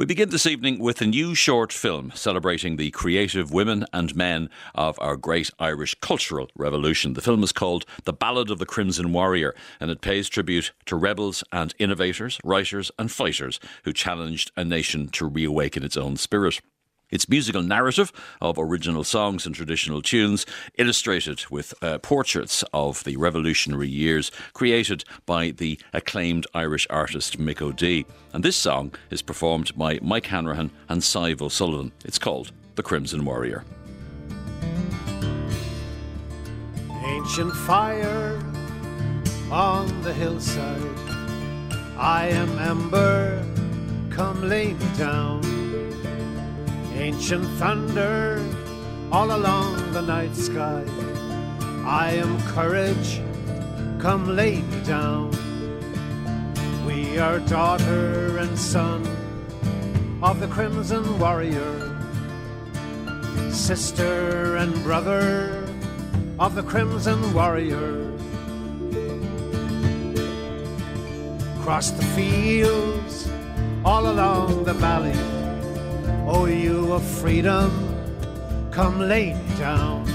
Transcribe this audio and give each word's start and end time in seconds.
We 0.00 0.06
begin 0.06 0.30
this 0.30 0.46
evening 0.46 0.78
with 0.78 1.02
a 1.02 1.06
new 1.06 1.34
short 1.34 1.74
film 1.74 2.10
celebrating 2.14 2.76
the 2.76 2.90
creative 2.90 3.52
women 3.52 3.84
and 3.92 4.16
men 4.16 4.48
of 4.74 4.98
our 4.98 5.14
great 5.14 5.50
Irish 5.58 5.94
cultural 5.96 6.48
revolution. 6.56 7.12
The 7.12 7.20
film 7.20 7.42
is 7.42 7.52
called 7.52 7.84
The 8.04 8.14
Ballad 8.14 8.50
of 8.50 8.58
the 8.58 8.64
Crimson 8.64 9.12
Warrior, 9.12 9.54
and 9.78 9.90
it 9.90 10.00
pays 10.00 10.30
tribute 10.30 10.72
to 10.86 10.96
rebels 10.96 11.44
and 11.52 11.74
innovators, 11.78 12.38
writers 12.42 12.90
and 12.98 13.12
fighters 13.12 13.60
who 13.84 13.92
challenged 13.92 14.52
a 14.56 14.64
nation 14.64 15.08
to 15.08 15.26
reawaken 15.26 15.82
its 15.82 15.98
own 15.98 16.16
spirit. 16.16 16.62
Its 17.10 17.28
musical 17.28 17.62
narrative 17.62 18.12
of 18.40 18.58
original 18.58 19.04
songs 19.04 19.46
and 19.46 19.54
traditional 19.54 20.02
tunes, 20.02 20.46
illustrated 20.78 21.44
with 21.50 21.74
uh, 21.82 21.98
portraits 21.98 22.62
of 22.72 23.04
the 23.04 23.16
revolutionary 23.16 23.88
years, 23.88 24.30
created 24.52 25.04
by 25.26 25.50
the 25.50 25.78
acclaimed 25.92 26.46
Irish 26.54 26.86
artist 26.88 27.38
Mick 27.38 27.60
O'Dea. 27.60 28.06
And 28.32 28.44
this 28.44 28.56
song 28.56 28.94
is 29.10 29.22
performed 29.22 29.76
by 29.76 29.98
Mike 30.02 30.26
Hanrahan 30.26 30.70
and 30.88 31.02
Sive 31.02 31.42
O'Sullivan. 31.42 31.92
It's 32.04 32.18
called 32.18 32.52
The 32.76 32.82
Crimson 32.82 33.24
Warrior. 33.24 33.64
Ancient 37.04 37.52
fire 37.52 38.40
on 39.50 40.02
the 40.02 40.14
hillside, 40.14 40.80
I 41.96 42.28
am 42.28 42.58
ember, 42.58 43.44
come 44.10 44.48
lay 44.48 44.74
me 44.74 44.86
down 44.96 45.59
ancient 47.00 47.46
thunder 47.58 48.44
all 49.10 49.34
along 49.34 49.92
the 49.94 50.02
night 50.02 50.36
sky. 50.36 50.84
I 51.86 52.12
am 52.12 52.38
courage, 52.42 53.22
come 53.98 54.36
lay 54.36 54.60
me 54.60 54.80
down. 54.84 55.30
We 56.86 57.18
are 57.18 57.38
daughter 57.40 58.36
and 58.36 58.58
son 58.58 59.00
of 60.22 60.40
the 60.40 60.48
crimson 60.48 61.18
warrior, 61.18 61.72
sister 63.50 64.56
and 64.56 64.74
brother 64.82 65.66
of 66.38 66.54
the 66.54 66.62
crimson 66.62 67.32
warrior. 67.32 68.12
Across 71.60 71.92
the 71.92 72.04
fields, 72.14 73.26
all 73.86 74.10
along 74.10 74.64
the 74.64 74.74
valley 74.74 75.39
Oh, 76.32 76.46
you 76.46 76.92
of 76.92 77.02
freedom, 77.02 77.70
come 78.70 79.00
lay 79.00 79.34
me 79.34 79.56
down. 79.58 80.06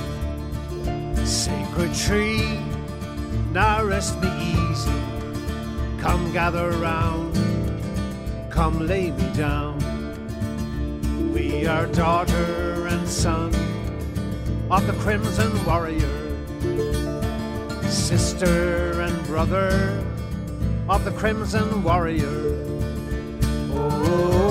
Sacred 1.25 1.93
tree, 1.93 2.57
now 3.51 3.83
rest 3.83 4.17
me 4.21 4.29
easy. 4.39 5.01
Come 5.99 6.31
gather 6.31 6.69
round, 6.71 7.35
come 8.49 8.87
lay 8.87 9.11
me 9.11 9.29
down. 9.33 9.75
We 11.33 11.67
are 11.67 11.85
daughter 11.87 12.87
and 12.87 13.05
son 13.05 13.53
of 14.71 14.87
the 14.87 14.93
crimson 15.03 15.51
warrior, 15.65 16.15
sister 17.89 19.01
and 19.01 19.21
brother 19.27 20.01
of 20.87 21.03
the 21.03 21.11
crimson 21.11 21.83
warrior. 21.83 22.55
Oh, 23.73 24.44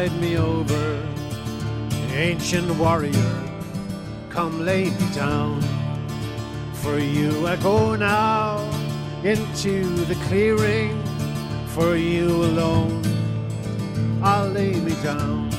guide 0.00 0.20
me 0.20 0.38
over. 0.38 0.84
Ancient 2.14 2.70
warrior, 2.78 3.34
come 4.30 4.64
lay 4.64 4.84
me 4.84 5.06
down. 5.14 5.60
For 6.72 6.98
you 6.98 7.46
I 7.46 7.56
go 7.56 7.96
now 7.96 8.58
into 9.22 9.74
the 10.10 10.14
clearing. 10.26 10.96
For 11.74 11.96
you 11.96 12.28
alone, 12.50 13.02
I'll 14.22 14.48
lay 14.48 14.72
me 14.86 14.94
down. 15.02 15.50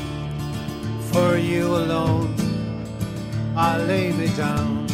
For 1.12 1.38
you 1.38 1.66
alone, 1.84 2.34
I'll 3.56 3.86
lay 3.86 4.12
me 4.12 4.30
down. 4.36 4.88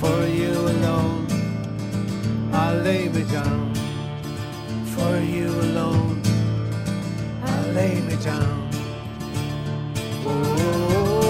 For 0.00 0.18
you 0.26 0.52
alone, 0.74 1.26
I'll 2.52 2.80
lay 2.82 3.08
me 3.08 3.22
down 3.32 3.76
for 4.94 5.18
you 5.20 5.48
alone. 5.68 6.15
Lay 7.76 8.00
me 8.00 8.16
down. 8.24 8.70
Oh. 10.24 11.25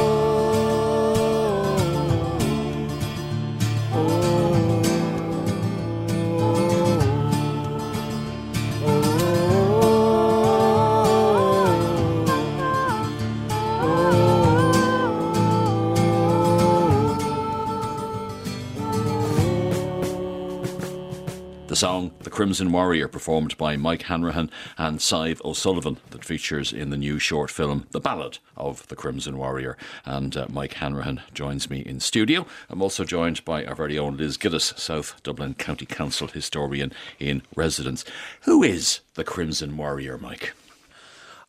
The 21.76 21.80
song 21.80 22.12
The 22.20 22.30
Crimson 22.30 22.72
Warrior, 22.72 23.06
performed 23.06 23.58
by 23.58 23.76
Mike 23.76 24.04
Hanrahan 24.04 24.50
and 24.78 24.98
Sive 24.98 25.42
O'Sullivan, 25.44 25.98
that 26.08 26.24
features 26.24 26.72
in 26.72 26.88
the 26.88 26.96
new 26.96 27.18
short 27.18 27.50
film 27.50 27.86
The 27.90 28.00
Ballad 28.00 28.38
of 28.56 28.88
the 28.88 28.96
Crimson 28.96 29.36
Warrior. 29.36 29.76
And 30.06 30.34
uh, 30.38 30.46
Mike 30.48 30.72
Hanrahan 30.72 31.20
joins 31.34 31.68
me 31.68 31.80
in 31.80 32.00
studio. 32.00 32.46
I'm 32.70 32.80
also 32.80 33.04
joined 33.04 33.44
by 33.44 33.66
our 33.66 33.74
very 33.74 33.98
own 33.98 34.16
Liz 34.16 34.38
Gillis, 34.38 34.72
South 34.78 35.22
Dublin 35.22 35.52
County 35.52 35.84
Council 35.84 36.28
historian 36.28 36.94
in 37.18 37.42
residence. 37.54 38.06
Who 38.44 38.62
is 38.62 39.00
the 39.12 39.24
Crimson 39.24 39.76
Warrior, 39.76 40.16
Mike? 40.16 40.54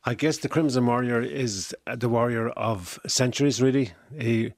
I 0.04 0.14
guess 0.14 0.40
the 0.40 0.50
Crimson 0.50 0.86
Warrior 0.88 1.22
is 1.22 1.74
the 1.86 2.10
warrior 2.10 2.50
of 2.50 3.00
centuries, 3.08 3.62
really. 3.62 3.94
He, 4.20 4.52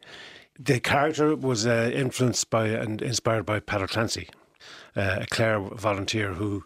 the 0.59 0.79
character 0.79 1.35
was 1.35 1.67
uh, 1.67 1.91
influenced 1.93 2.49
by 2.49 2.69
and 2.69 3.03
inspired 3.03 3.45
by 3.45 3.59
Peadar 3.59 3.87
Clancy, 3.87 4.29
uh, 4.95 5.19
a 5.21 5.25
Clare 5.27 5.59
volunteer 5.59 6.33
who 6.33 6.63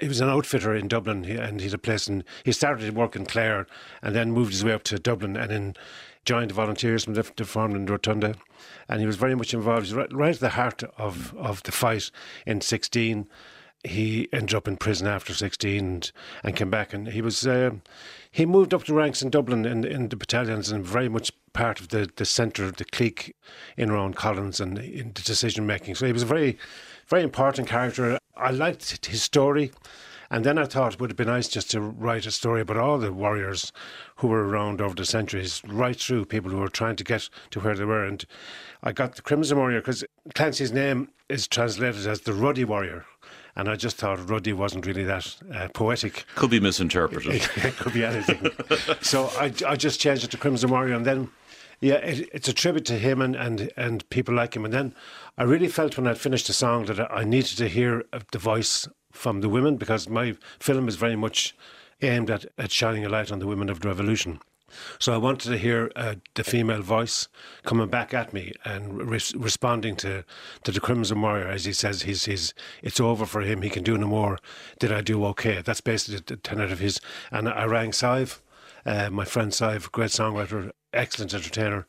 he 0.00 0.08
was 0.08 0.20
an 0.20 0.28
outfitter 0.28 0.74
in 0.74 0.88
Dublin 0.88 1.24
and 1.24 1.60
he 1.60 1.66
had 1.66 1.74
a 1.74 1.78
place 1.78 2.10
he 2.44 2.52
started 2.52 2.94
work 2.94 3.16
in 3.16 3.24
Clare 3.24 3.66
and 4.02 4.14
then 4.14 4.32
moved 4.32 4.52
his 4.52 4.64
way 4.64 4.72
up 4.72 4.82
to 4.84 4.98
Dublin 4.98 5.36
and 5.36 5.50
then 5.50 5.74
joined 6.24 6.50
the 6.50 6.54
volunteers 6.54 7.04
from 7.04 7.14
the, 7.14 7.22
the 7.36 7.60
in 7.60 7.86
Rotunda 7.86 8.34
and 8.88 9.00
he 9.00 9.06
was 9.06 9.16
very 9.16 9.34
much 9.34 9.54
involved. 9.54 9.90
Right, 9.92 10.12
right 10.12 10.34
at 10.34 10.40
the 10.40 10.50
heart 10.50 10.82
of, 10.98 11.34
of 11.36 11.62
the 11.62 11.72
fight 11.72 12.10
in 12.44 12.60
16 12.60 13.28
he 13.84 14.28
ended 14.32 14.54
up 14.54 14.66
in 14.66 14.76
prison 14.76 15.06
after 15.06 15.32
16 15.32 15.78
and, 15.78 16.12
and 16.42 16.56
came 16.56 16.70
back 16.70 16.92
and 16.92 17.08
he 17.08 17.22
was 17.22 17.46
uh, 17.46 17.70
he 18.30 18.44
moved 18.44 18.74
up 18.74 18.84
the 18.84 18.94
ranks 18.94 19.22
in 19.22 19.30
Dublin 19.30 19.64
in, 19.64 19.84
in 19.84 20.08
the 20.08 20.16
battalions 20.16 20.70
and 20.70 20.84
very 20.84 21.08
much 21.08 21.30
part 21.52 21.80
of 21.80 21.88
the, 21.88 22.10
the 22.16 22.24
centre 22.24 22.64
of 22.64 22.76
the 22.76 22.84
clique 22.84 23.34
in 23.76 23.90
around 23.90 24.16
Collins 24.16 24.60
and 24.60 24.78
in 24.78 25.12
the 25.14 25.22
decision 25.22 25.66
making 25.66 25.94
so 25.94 26.06
he 26.06 26.12
was 26.12 26.22
a 26.22 26.26
very 26.26 26.58
very 27.08 27.22
important 27.22 27.68
character 27.68 28.18
I 28.36 28.50
liked 28.50 29.06
his 29.06 29.22
story 29.22 29.72
and 30.30 30.44
then 30.44 30.58
I 30.58 30.64
thought 30.64 30.94
it 30.94 31.00
would 31.00 31.10
have 31.10 31.16
been 31.16 31.28
nice 31.28 31.48
just 31.48 31.70
to 31.72 31.80
write 31.80 32.26
a 32.26 32.30
story 32.30 32.60
about 32.60 32.76
all 32.76 32.98
the 32.98 33.12
warriors 33.12 33.72
who 34.16 34.28
were 34.28 34.46
around 34.46 34.80
over 34.80 34.94
the 34.94 35.04
centuries, 35.04 35.62
right 35.66 35.98
through 35.98 36.24
people 36.24 36.50
who 36.50 36.58
were 36.58 36.68
trying 36.68 36.96
to 36.96 37.04
get 37.04 37.28
to 37.50 37.60
where 37.60 37.74
they 37.74 37.84
were. 37.84 38.04
And 38.04 38.24
I 38.82 38.92
got 38.92 39.16
the 39.16 39.22
Crimson 39.22 39.58
Warrior 39.58 39.80
because 39.80 40.04
Clancy's 40.34 40.72
name 40.72 41.10
is 41.28 41.46
translated 41.46 42.06
as 42.06 42.22
the 42.22 42.32
Ruddy 42.32 42.64
Warrior. 42.64 43.04
And 43.54 43.70
I 43.70 43.76
just 43.76 43.96
thought 43.96 44.28
Ruddy 44.28 44.52
wasn't 44.52 44.84
really 44.84 45.04
that 45.04 45.34
uh, 45.54 45.68
poetic. 45.72 46.26
Could 46.34 46.50
be 46.50 46.60
misinterpreted. 46.60 47.48
it 47.56 47.76
could 47.76 47.94
be 47.94 48.04
anything. 48.04 48.50
so 49.00 49.30
I, 49.38 49.52
I 49.66 49.76
just 49.76 49.98
changed 49.98 50.24
it 50.24 50.30
to 50.32 50.36
Crimson 50.36 50.70
Warrior. 50.70 50.94
And 50.94 51.06
then, 51.06 51.30
yeah, 51.80 51.94
it, 51.96 52.28
it's 52.32 52.48
a 52.48 52.52
tribute 52.52 52.86
to 52.86 52.98
him 52.98 53.20
and, 53.20 53.36
and, 53.36 53.70
and 53.76 54.08
people 54.10 54.34
like 54.34 54.56
him. 54.56 54.64
And 54.64 54.74
then 54.74 54.94
I 55.36 55.44
really 55.44 55.68
felt 55.68 55.96
when 55.96 56.06
I'd 56.06 56.18
finished 56.18 56.46
the 56.46 56.52
song 56.52 56.86
that 56.86 57.00
I 57.12 57.24
needed 57.24 57.58
to 57.58 57.68
hear 57.68 58.04
the 58.32 58.38
voice 58.38 58.88
from 59.12 59.40
the 59.40 59.48
women 59.48 59.76
because 59.76 60.08
my 60.08 60.36
film 60.60 60.88
is 60.88 60.96
very 60.96 61.16
much 61.16 61.54
aimed 62.02 62.30
at, 62.30 62.46
at 62.58 62.70
shining 62.70 63.04
a 63.04 63.08
light 63.08 63.32
on 63.32 63.38
the 63.38 63.46
women 63.46 63.68
of 63.68 63.80
the 63.80 63.88
revolution. 63.88 64.40
So 64.98 65.14
I 65.14 65.16
wanted 65.16 65.50
to 65.50 65.58
hear 65.58 65.90
uh, 65.94 66.16
the 66.34 66.44
female 66.44 66.82
voice 66.82 67.28
coming 67.64 67.88
back 67.88 68.12
at 68.12 68.32
me 68.32 68.52
and 68.64 69.08
re- 69.08 69.20
responding 69.36 69.96
to, 69.96 70.24
to 70.64 70.72
the 70.72 70.80
Crimson 70.80 71.22
Warrior 71.22 71.48
as 71.48 71.64
he 71.64 71.72
says 71.72 72.02
he's, 72.02 72.24
he's 72.24 72.52
it's 72.82 73.00
over 73.00 73.26
for 73.26 73.42
him. 73.42 73.62
He 73.62 73.70
can 73.70 73.84
do 73.84 73.96
no 73.96 74.08
more. 74.08 74.38
Did 74.78 74.92
I 74.92 75.02
do 75.02 75.24
okay? 75.26 75.62
That's 75.62 75.80
basically 75.80 76.22
the 76.26 76.36
tenet 76.36 76.72
of 76.72 76.80
his. 76.80 77.00
And 77.30 77.48
I 77.48 77.64
rang 77.64 77.92
Sive, 77.92 78.42
uh, 78.84 79.08
my 79.10 79.24
friend 79.24 79.54
Sive, 79.54 79.90
great 79.92 80.10
songwriter, 80.10 80.72
excellent 80.96 81.34
entertainer, 81.34 81.86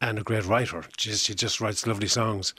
and 0.00 0.18
a 0.18 0.22
great 0.22 0.46
writer. 0.46 0.84
She, 0.96 1.12
she 1.12 1.34
just 1.34 1.60
writes 1.60 1.86
lovely 1.86 2.08
songs 2.08 2.54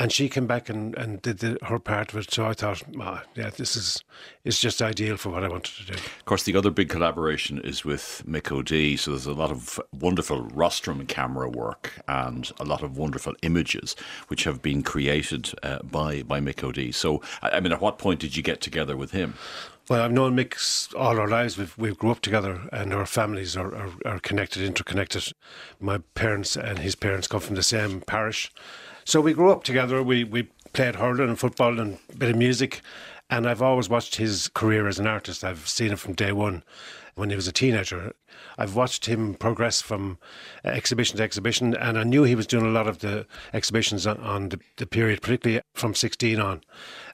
and 0.00 0.10
she 0.10 0.30
came 0.30 0.46
back 0.46 0.70
and, 0.70 0.96
and 0.96 1.20
did 1.20 1.40
the, 1.40 1.58
her 1.66 1.78
part 1.78 2.10
of 2.10 2.18
it. 2.18 2.32
So 2.32 2.46
I 2.46 2.54
thought, 2.54 2.82
oh, 2.98 3.20
yeah, 3.36 3.50
this 3.50 3.76
is 3.76 4.02
is 4.44 4.58
just 4.58 4.80
ideal 4.80 5.18
for 5.18 5.28
what 5.28 5.44
I 5.44 5.48
wanted 5.48 5.74
to 5.76 5.92
do. 5.92 5.92
Of 5.92 6.24
course, 6.24 6.44
the 6.44 6.56
other 6.56 6.70
big 6.70 6.88
collaboration 6.88 7.58
is 7.58 7.84
with 7.84 8.22
Mick 8.26 8.50
O'Dea. 8.50 8.96
So 8.96 9.10
there's 9.10 9.26
a 9.26 9.34
lot 9.34 9.50
of 9.50 9.78
wonderful 9.92 10.44
rostrum 10.54 11.04
camera 11.04 11.50
work 11.50 12.00
and 12.08 12.50
a 12.58 12.64
lot 12.64 12.82
of 12.82 12.96
wonderful 12.96 13.34
images 13.42 13.94
which 14.28 14.44
have 14.44 14.62
been 14.62 14.82
created 14.82 15.52
uh, 15.62 15.80
by 15.82 16.22
by 16.22 16.40
Mick 16.40 16.64
O'Dea. 16.64 16.92
So 16.92 17.20
I 17.42 17.60
mean, 17.60 17.72
at 17.72 17.82
what 17.82 17.98
point 17.98 18.20
did 18.20 18.34
you 18.34 18.42
get 18.42 18.62
together 18.62 18.96
with 18.96 19.10
him? 19.10 19.34
Well, 19.90 20.00
I've 20.00 20.12
known 20.12 20.34
Mick 20.34 20.94
all 20.94 21.20
our 21.20 21.28
lives. 21.28 21.58
We've 21.58 21.76
we've 21.76 21.98
grew 21.98 22.12
up 22.12 22.20
together, 22.20 22.62
and 22.72 22.94
our 22.94 23.04
families 23.04 23.54
are, 23.54 23.74
are, 23.74 23.92
are 24.06 24.18
connected, 24.20 24.62
interconnected. 24.62 25.32
My 25.78 25.98
parents 26.14 26.56
and 26.56 26.78
his 26.78 26.94
parents 26.94 27.28
come 27.28 27.40
from 27.40 27.56
the 27.56 27.62
same 27.62 28.00
parish. 28.00 28.50
So 29.10 29.20
we 29.20 29.32
grew 29.32 29.50
up 29.50 29.64
together. 29.64 30.04
We 30.04 30.22
we 30.22 30.44
played 30.72 30.94
hurling 30.94 31.30
and 31.30 31.36
football 31.36 31.80
and 31.80 31.98
a 32.12 32.16
bit 32.16 32.30
of 32.30 32.36
music. 32.36 32.80
And 33.28 33.44
I've 33.44 33.60
always 33.60 33.88
watched 33.88 34.14
his 34.14 34.46
career 34.46 34.86
as 34.86 35.00
an 35.00 35.08
artist. 35.08 35.42
I've 35.42 35.66
seen 35.66 35.90
it 35.90 35.98
from 35.98 36.14
day 36.14 36.30
one 36.30 36.62
when 37.16 37.28
he 37.28 37.34
was 37.34 37.48
a 37.48 37.52
teenager. 37.52 38.12
I've 38.56 38.76
watched 38.76 39.06
him 39.06 39.34
progress 39.34 39.82
from 39.82 40.18
exhibition 40.64 41.16
to 41.16 41.24
exhibition, 41.24 41.74
and 41.74 41.98
I 41.98 42.04
knew 42.04 42.22
he 42.22 42.36
was 42.36 42.46
doing 42.46 42.64
a 42.64 42.70
lot 42.70 42.86
of 42.86 43.00
the 43.00 43.26
exhibitions 43.52 44.06
on, 44.06 44.18
on 44.18 44.50
the, 44.50 44.60
the, 44.76 44.86
period, 44.86 45.22
particularly 45.22 45.60
from 45.74 45.92
16 45.92 46.38
on. 46.38 46.60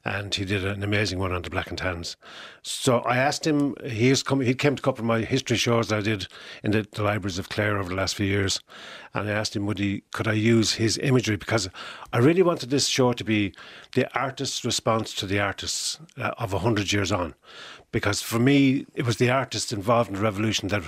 And 0.07 0.33
he 0.33 0.45
did 0.45 0.65
an 0.65 0.85
amazing 0.85 1.19
one 1.19 1.33
on 1.33 1.43
the 1.43 1.51
Black 1.51 1.67
and 1.67 1.77
Tans. 1.77 2.17
So 2.63 2.99
I 3.01 3.17
asked 3.17 3.45
him, 3.45 3.75
he's 3.85 4.23
come, 4.23 4.41
he 4.41 4.55
came 4.55 4.77
to 4.77 4.81
a 4.81 4.85
couple 4.85 5.03
of 5.03 5.07
my 5.07 5.23
history 5.23 5.57
shows 5.57 5.89
that 5.89 5.99
I 5.99 6.03
did 6.03 6.29
in 6.63 6.71
the, 6.71 6.87
the 6.93 7.03
libraries 7.03 7.41
of 7.41 7.49
Clare 7.49 7.77
over 7.77 7.89
the 7.89 7.97
last 7.97 8.15
few 8.15 8.25
years. 8.25 8.61
And 9.15 9.29
I 9.29 9.33
asked 9.33 9.57
him, 9.57 9.67
would 9.67 9.81
he, 9.81 10.05
could 10.13 10.29
I 10.29 10.35
use 10.35 10.75
his 10.75 10.97
imagery? 10.99 11.35
Because 11.35 11.69
I 12.13 12.19
really 12.19 12.43
wanted 12.43 12.71
this 12.71 12.87
show 12.87 13.15
to 13.15 13.25
be 13.25 13.53
the 13.97 14.09
artist's 14.17 14.65
response 14.65 15.13
to 15.15 15.27
the 15.27 15.41
artists 15.41 15.99
uh, 16.19 16.31
of 16.39 16.53
100 16.53 16.93
years 16.93 17.11
on 17.11 17.35
because 17.91 18.21
for 18.21 18.39
me 18.39 18.87
it 18.95 19.07
was 19.07 19.17
the 19.17 19.31
artists 19.31 19.73
involved 19.73 20.11
in 20.11 20.17
the 20.17 20.21
revolution 20.21 20.69
that 20.69 20.83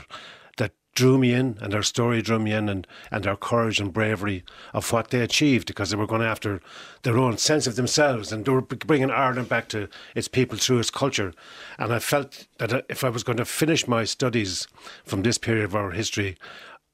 drew 0.98 1.16
me 1.16 1.32
in 1.32 1.56
and 1.60 1.72
their 1.72 1.82
story 1.84 2.20
drew 2.20 2.40
me 2.40 2.52
in 2.52 2.68
and, 2.68 2.84
and 3.12 3.22
their 3.22 3.36
courage 3.36 3.78
and 3.78 3.92
bravery 3.92 4.42
of 4.74 4.92
what 4.92 5.10
they 5.10 5.20
achieved 5.20 5.68
because 5.68 5.90
they 5.90 5.96
were 5.96 6.08
going 6.08 6.22
after 6.22 6.60
their 7.04 7.16
own 7.16 7.38
sense 7.38 7.68
of 7.68 7.76
themselves 7.76 8.32
and 8.32 8.44
they 8.44 8.50
were 8.50 8.60
bringing 8.60 9.08
Ireland 9.08 9.48
back 9.48 9.68
to 9.68 9.88
its 10.16 10.26
people 10.26 10.58
through 10.58 10.80
its 10.80 10.90
culture 10.90 11.32
and 11.78 11.92
I 11.92 12.00
felt 12.00 12.48
that 12.58 12.72
uh, 12.72 12.82
if 12.88 13.04
I 13.04 13.10
was 13.10 13.22
going 13.22 13.38
to 13.38 13.44
finish 13.44 13.86
my 13.86 14.02
studies 14.02 14.66
from 15.04 15.22
this 15.22 15.38
period 15.38 15.66
of 15.66 15.76
our 15.76 15.92
history 15.92 16.36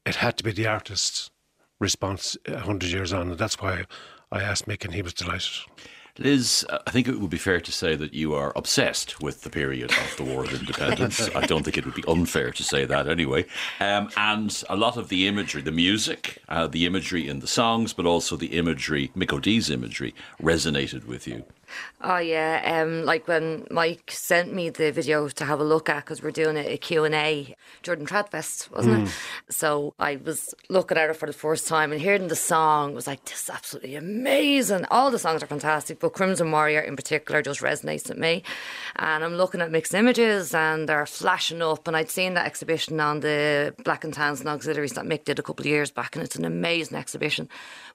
it 0.05 0.17
had 0.17 0.37
to 0.37 0.43
be 0.43 0.51
the 0.51 0.67
artist's 0.67 1.31
response 1.79 2.37
100 2.47 2.91
years 2.91 3.11
on 3.11 3.31
and 3.31 3.39
that's 3.39 3.59
why 3.59 3.85
I 4.31 4.43
asked 4.43 4.67
Mick 4.67 4.85
and 4.85 4.93
he 4.93 5.01
was 5.01 5.15
delighted. 5.15 5.65
Liz, 6.17 6.65
I 6.69 6.91
think 6.91 7.09
it 7.09 7.19
would 7.19 7.29
be 7.29 7.37
fair 7.37 7.59
to 7.59 7.71
say 7.73 7.95
that 7.97 8.13
you 8.13 8.33
are 8.33 8.53
obsessed 8.55 9.21
with 9.21 9.41
the 9.41 9.49
period 9.49 9.91
of 9.91 10.15
the 10.15 10.23
War 10.23 10.45
of 10.45 10.53
Independence. 10.53 11.29
I 11.35 11.45
don't 11.45 11.63
think 11.63 11.77
it 11.77 11.85
would 11.85 11.93
be 11.93 12.05
unfair 12.07 12.51
to 12.51 12.63
say 12.63 12.85
that 12.85 13.09
anyway. 13.09 13.45
Um, 13.81 14.09
and 14.15 14.63
a 14.69 14.77
lot 14.77 14.95
of 14.95 15.09
the 15.09 15.27
imagery, 15.27 15.61
the 15.61 15.73
music, 15.73 16.41
uh, 16.47 16.67
the 16.67 16.85
imagery 16.85 17.27
in 17.27 17.39
the 17.39 17.47
songs, 17.47 17.91
but 17.91 18.05
also 18.05 18.37
the 18.37 18.57
imagery, 18.57 19.11
Mick 19.15 19.33
O'Dea's 19.33 19.69
imagery, 19.69 20.15
resonated 20.41 21.05
with 21.05 21.27
you. 21.27 21.43
Oh 22.01 22.17
yeah, 22.17 22.81
um, 22.81 23.03
like 23.03 23.27
when 23.27 23.65
Mike 23.71 24.11
sent 24.11 24.53
me 24.53 24.69
the 24.69 24.91
video 24.91 25.27
to 25.27 25.45
have 25.45 25.59
a 25.59 25.63
look 25.63 25.89
at 25.89 26.05
because 26.05 26.21
we're 26.21 26.31
doing 26.31 26.57
a, 26.57 26.73
a 26.73 26.77
Q&A 26.77 27.55
Jordan 27.83 28.05
Tradfest, 28.05 28.71
wasn't 28.71 28.95
mm. 28.95 29.07
it? 29.07 29.53
So 29.53 29.93
I 29.99 30.17
was 30.17 30.53
looking 30.69 30.97
at 30.97 31.09
it 31.09 31.15
for 31.15 31.25
the 31.25 31.33
first 31.33 31.67
time 31.67 31.91
and 31.91 32.01
hearing 32.01 32.27
the 32.27 32.35
song 32.35 32.93
was 32.93 33.07
like, 33.07 33.23
this 33.25 33.43
is 33.43 33.49
absolutely 33.49 33.95
amazing. 33.95 34.85
All 34.91 35.11
the 35.11 35.19
songs 35.19 35.43
are 35.43 35.47
fantastic, 35.47 35.99
but 35.99 36.13
Crimson 36.13 36.51
Warrior 36.51 36.81
in 36.81 36.95
particular 36.95 37.41
just 37.41 37.61
resonates 37.61 38.07
with 38.07 38.17
me. 38.17 38.43
And 38.97 39.23
I'm 39.23 39.35
looking 39.35 39.61
at 39.61 39.71
Mick's 39.71 39.93
images 39.93 40.53
and 40.53 40.87
they're 40.89 41.05
flashing 41.05 41.61
up 41.61 41.87
and 41.87 41.95
I'd 41.95 42.09
seen 42.09 42.33
that 42.35 42.45
exhibition 42.45 42.99
on 42.99 43.21
the 43.21 43.73
Black 43.83 44.03
and 44.03 44.13
Tans 44.13 44.39
and 44.39 44.49
Auxiliaries 44.49 44.93
that 44.93 45.05
Mick 45.05 45.25
did 45.25 45.39
a 45.39 45.43
couple 45.43 45.63
of 45.63 45.67
years 45.67 45.91
back 45.91 46.15
and 46.15 46.23
it's 46.23 46.35
an 46.35 46.45
amazing 46.45 46.97
exhibition. 46.97 47.49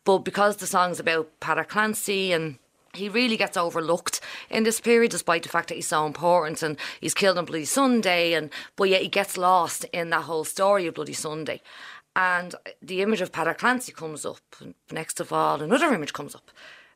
But 0.05 0.19
because 0.19 0.56
the 0.56 0.66
song's 0.66 1.00
about 1.00 1.28
Peadar 1.40 1.66
Clancy 1.66 2.32
and 2.32 2.58
he 2.94 3.08
really 3.08 3.37
gets 3.37 3.56
overlooked 3.56 4.20
in 4.50 4.64
this 4.64 4.80
period, 4.80 5.11
despite 5.11 5.42
the 5.42 5.49
fact 5.49 5.68
that 5.68 5.76
he's 5.76 5.87
so 5.87 6.06
important 6.06 6.62
and 6.62 6.76
he's 7.00 7.14
killed 7.14 7.38
on 7.38 7.44
Bloody 7.44 7.64
Sunday, 7.64 8.32
and 8.32 8.50
but 8.76 8.88
yet 8.88 9.02
he 9.02 9.09
gets 9.09 9.37
lost 9.37 9.85
in 9.92 10.11
that 10.11 10.23
whole 10.23 10.44
story 10.44 10.87
of 10.87 10.94
Bloody 10.94 11.12
Sunday. 11.12 11.61
And 12.16 12.54
the 12.82 13.02
image 13.02 13.20
of 13.20 13.30
Peadar 13.30 13.56
Clancy 13.56 13.92
comes 13.92 14.26
up, 14.26 14.40
and 14.59 14.75
next 14.90 15.20
of 15.20 15.32
all, 15.32 15.62
another 15.62 15.94
image 15.94 16.12
comes 16.12 16.35
up, 16.35 16.50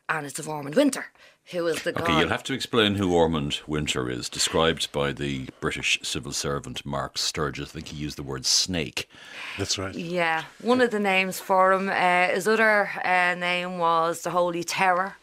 and 0.08 0.26
it's 0.26 0.40
of 0.40 0.48
Ormond 0.48 0.74
Winter, 0.74 1.06
who 1.52 1.66
is 1.68 1.82
the 1.84 1.90
okay. 1.90 2.04
God. 2.04 2.18
You'll 2.18 2.28
have 2.30 2.42
to 2.44 2.52
explain 2.52 2.96
who 2.96 3.14
Ormond 3.14 3.60
Winter 3.68 4.10
is, 4.10 4.28
described 4.28 4.90
by 4.90 5.12
the 5.12 5.48
British 5.60 6.00
civil 6.02 6.32
servant 6.32 6.84
Mark 6.84 7.16
Sturgis. 7.16 7.68
I 7.68 7.72
think 7.72 7.88
he 7.88 7.96
used 7.96 8.18
the 8.18 8.24
word 8.24 8.44
snake. 8.44 9.08
That's 9.56 9.78
right. 9.78 9.94
Yeah, 9.94 10.44
one 10.60 10.80
of 10.80 10.90
the 10.90 10.98
names 10.98 11.38
for 11.38 11.72
him. 11.72 11.88
Uh, 11.88 12.34
his 12.34 12.48
other 12.48 12.90
uh, 13.04 13.36
name 13.36 13.78
was 13.78 14.22
the 14.22 14.30
Holy 14.30 14.64
Terror 14.64 15.14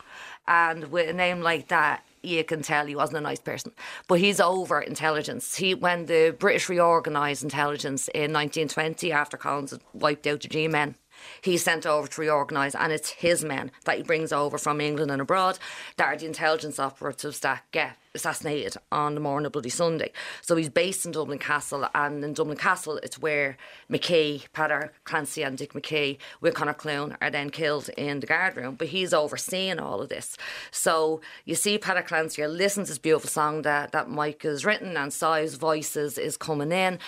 and 0.48 0.92
with 0.92 1.10
a 1.10 1.14
name 1.14 1.42
like 1.42 1.68
that, 1.70 2.06
you 2.24 2.44
can 2.44 2.62
tell 2.62 2.86
he 2.86 2.96
wasn't 2.96 3.18
a 3.18 3.22
nice 3.22 3.40
person. 3.40 3.72
But 4.08 4.20
he's 4.20 4.40
over 4.40 4.80
intelligence. 4.80 5.56
He 5.56 5.74
when 5.74 6.06
the 6.06 6.36
British 6.38 6.70
reorganised 6.70 7.44
intelligence 7.44 8.08
in 8.10 8.34
1920 8.34 9.12
after 9.12 9.38
Collins 9.38 9.72
had 9.72 9.82
wiped 9.94 10.28
out 10.28 10.42
the 10.42 10.48
G 10.48 10.68
men 10.68 10.96
he's 11.42 11.64
sent 11.64 11.86
over 11.86 12.08
to 12.08 12.22
reorganise, 12.22 12.76
and 12.76 12.92
it's 12.92 13.12
his 13.12 13.44
men 13.44 13.72
that 13.86 13.98
he 13.98 14.04
brings 14.04 14.32
over 14.32 14.58
from 14.58 14.82
England 14.82 15.12
and 15.12 15.22
abroad 15.22 15.60
that 15.98 16.08
are 16.08 16.18
the 16.18 16.26
intelligence 16.26 16.80
operatives 16.80 17.40
that 17.42 17.64
get 17.72 17.98
assassinated 18.14 18.76
on 18.92 19.16
the 19.16 19.22
morning 19.22 19.46
of 19.46 19.54
Bloody 19.54 19.70
Sunday. 19.70 20.12
So 20.42 20.56
he's 20.56 20.70
based 20.70 21.06
in 21.06 21.12
Dublin 21.12 21.40
Castle, 21.40 21.88
and 21.96 22.24
in 22.24 22.34
Dublin 22.34 22.58
Castle, 22.58 22.98
it's 22.98 23.20
where 23.20 23.58
McKee, 23.90 24.50
Peadar 24.54 24.90
Clancy, 25.04 25.44
and 25.44 25.58
Dick 25.58 25.74
McKee 25.74 26.18
with 26.42 26.54
Conor 26.54 26.74
Clune 26.74 27.18
are 27.22 27.30
then 27.30 27.50
killed 27.50 27.90
in 27.98 28.20
the 28.20 28.28
guard 28.28 28.58
room. 28.58 28.76
But 28.76 28.90
he's 28.90 29.14
overseeing 29.14 29.80
all 29.80 30.02
of 30.02 30.10
this. 30.10 30.38
So 30.72 31.22
you 31.46 31.56
see 31.56 31.78
Peadar 31.78 32.06
Clancy, 32.06 32.46
listen 32.46 32.84
to 32.84 32.92
this 32.92 32.98
beautiful 32.98 33.30
song 33.30 33.62
that, 33.62 33.92
that 33.94 34.10
Mike 34.10 34.44
has 34.44 34.66
written, 34.66 34.98
and 34.98 35.14
Si's 35.14 35.56
voices 35.56 36.18
is 36.18 36.38
coming 36.38 36.72
in 36.72 37.00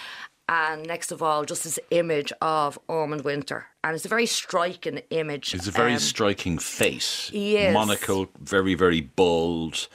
and 0.50 0.86
next 0.86 1.12
of 1.12 1.24
all, 1.24 1.46
just 1.46 1.64
this 1.64 1.80
image 1.92 2.34
of 2.42 2.78
Ormond 2.88 3.24
Winter. 3.24 3.68
And 3.84 3.96
it's 3.96 4.06
a 4.06 4.10
very 4.10 4.26
striking 4.26 5.02
image. 5.10 5.54
It's 5.54 5.68
a 5.68 5.72
very 5.72 5.94
um, 5.94 6.00
striking 6.00 6.58
face. 6.58 7.32
Yes. 7.34 7.74
Monocle, 7.74 8.28
very, 8.40 8.76
very 8.76 9.02
bold. 9.02 9.88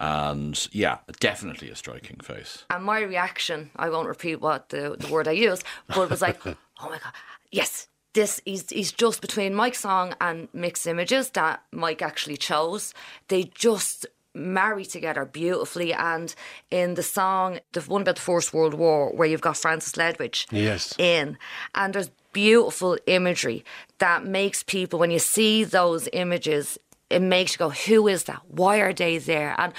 And 0.00 0.68
yeah, 0.72 0.98
definitely 1.20 1.70
a 1.70 1.76
striking 1.76 2.18
face. 2.18 2.64
And 2.70 2.84
my 2.84 3.00
reaction, 3.00 3.70
I 3.76 3.88
won't 3.90 4.08
repeat 4.08 4.40
what 4.40 4.70
the, 4.70 4.96
the 4.98 5.12
word 5.12 5.28
I 5.28 5.32
used, 5.32 5.64
but 5.88 6.02
it 6.02 6.10
was 6.10 6.22
like, 6.22 6.44
oh 6.46 6.56
my 6.80 6.98
God, 6.98 7.12
yes, 7.52 7.86
this 8.12 8.40
is 8.44 8.66
he's 8.68 8.92
just 8.92 9.20
between 9.20 9.54
Mike's 9.54 9.80
song 9.80 10.14
and 10.20 10.48
Mick's 10.52 10.86
Images 10.86 11.30
that 11.30 11.62
Mike 11.70 12.02
actually 12.02 12.36
chose. 12.36 12.92
They 13.28 13.44
just 13.54 14.06
marry 14.34 14.84
together 14.84 15.24
beautifully. 15.24 15.92
And 15.92 16.34
in 16.70 16.94
the 16.94 17.02
song, 17.02 17.60
the 17.72 17.80
one 17.82 18.02
about 18.02 18.16
the 18.16 18.22
First 18.22 18.52
World 18.54 18.74
War, 18.74 19.12
where 19.12 19.28
you've 19.28 19.40
got 19.40 19.56
Francis 19.56 19.92
Ledwidge 19.92 20.46
Yes. 20.50 20.94
in, 20.98 21.38
and 21.74 21.94
there's 21.94 22.10
beautiful 22.32 22.96
imagery 23.06 23.64
that 23.98 24.24
makes 24.24 24.62
people, 24.62 24.98
when 24.98 25.10
you 25.10 25.18
see 25.18 25.64
those 25.64 26.08
images, 26.12 26.78
it 27.10 27.20
makes 27.20 27.52
you 27.52 27.58
go, 27.58 27.68
who 27.68 28.08
is 28.08 28.24
that? 28.24 28.40
Why 28.48 28.78
are 28.80 28.94
they 28.94 29.18
there? 29.18 29.54
And 29.58 29.74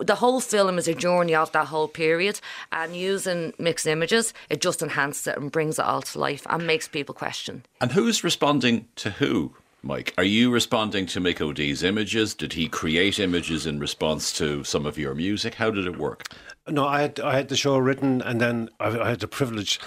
the 0.00 0.16
whole 0.16 0.42
film 0.42 0.76
is 0.76 0.86
a 0.86 0.92
journey 0.94 1.34
of 1.34 1.50
that 1.52 1.68
whole 1.68 1.88
period. 1.88 2.40
And 2.72 2.94
using 2.94 3.54
Mick's 3.58 3.86
images, 3.86 4.34
it 4.50 4.60
just 4.60 4.82
enhances 4.82 5.26
it 5.28 5.38
and 5.38 5.50
brings 5.50 5.78
it 5.78 5.84
all 5.86 6.02
to 6.02 6.18
life 6.18 6.46
and 6.50 6.66
makes 6.66 6.86
people 6.86 7.14
question. 7.14 7.64
And 7.80 7.92
who's 7.92 8.22
responding 8.22 8.86
to 8.96 9.12
who? 9.12 9.54
Mike, 9.84 10.14
are 10.16 10.24
you 10.24 10.50
responding 10.50 11.04
to 11.04 11.20
Mick 11.20 11.42
O'Dea's 11.42 11.82
images? 11.82 12.34
Did 12.34 12.54
he 12.54 12.68
create 12.68 13.18
images 13.18 13.66
in 13.66 13.78
response 13.78 14.32
to 14.38 14.64
some 14.64 14.86
of 14.86 14.96
your 14.96 15.14
music? 15.14 15.56
How 15.56 15.70
did 15.70 15.86
it 15.86 15.98
work? 15.98 16.24
No, 16.66 16.86
I 16.86 17.02
had 17.02 17.20
I 17.20 17.36
had 17.36 17.48
the 17.48 17.56
show 17.56 17.76
written, 17.76 18.22
and 18.22 18.40
then 18.40 18.70
I, 18.80 18.98
I 18.98 19.10
had 19.10 19.20
the 19.20 19.28
privilege 19.28 19.78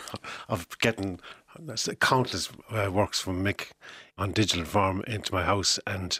of 0.49 0.67
getting 0.79 1.19
countless 1.99 2.49
uh, 2.69 2.91
works 2.91 3.19
from 3.19 3.43
Mick 3.43 3.71
on 4.17 4.31
digital 4.31 4.65
form 4.65 5.03
into 5.07 5.33
my 5.33 5.43
house, 5.43 5.79
and 5.85 6.19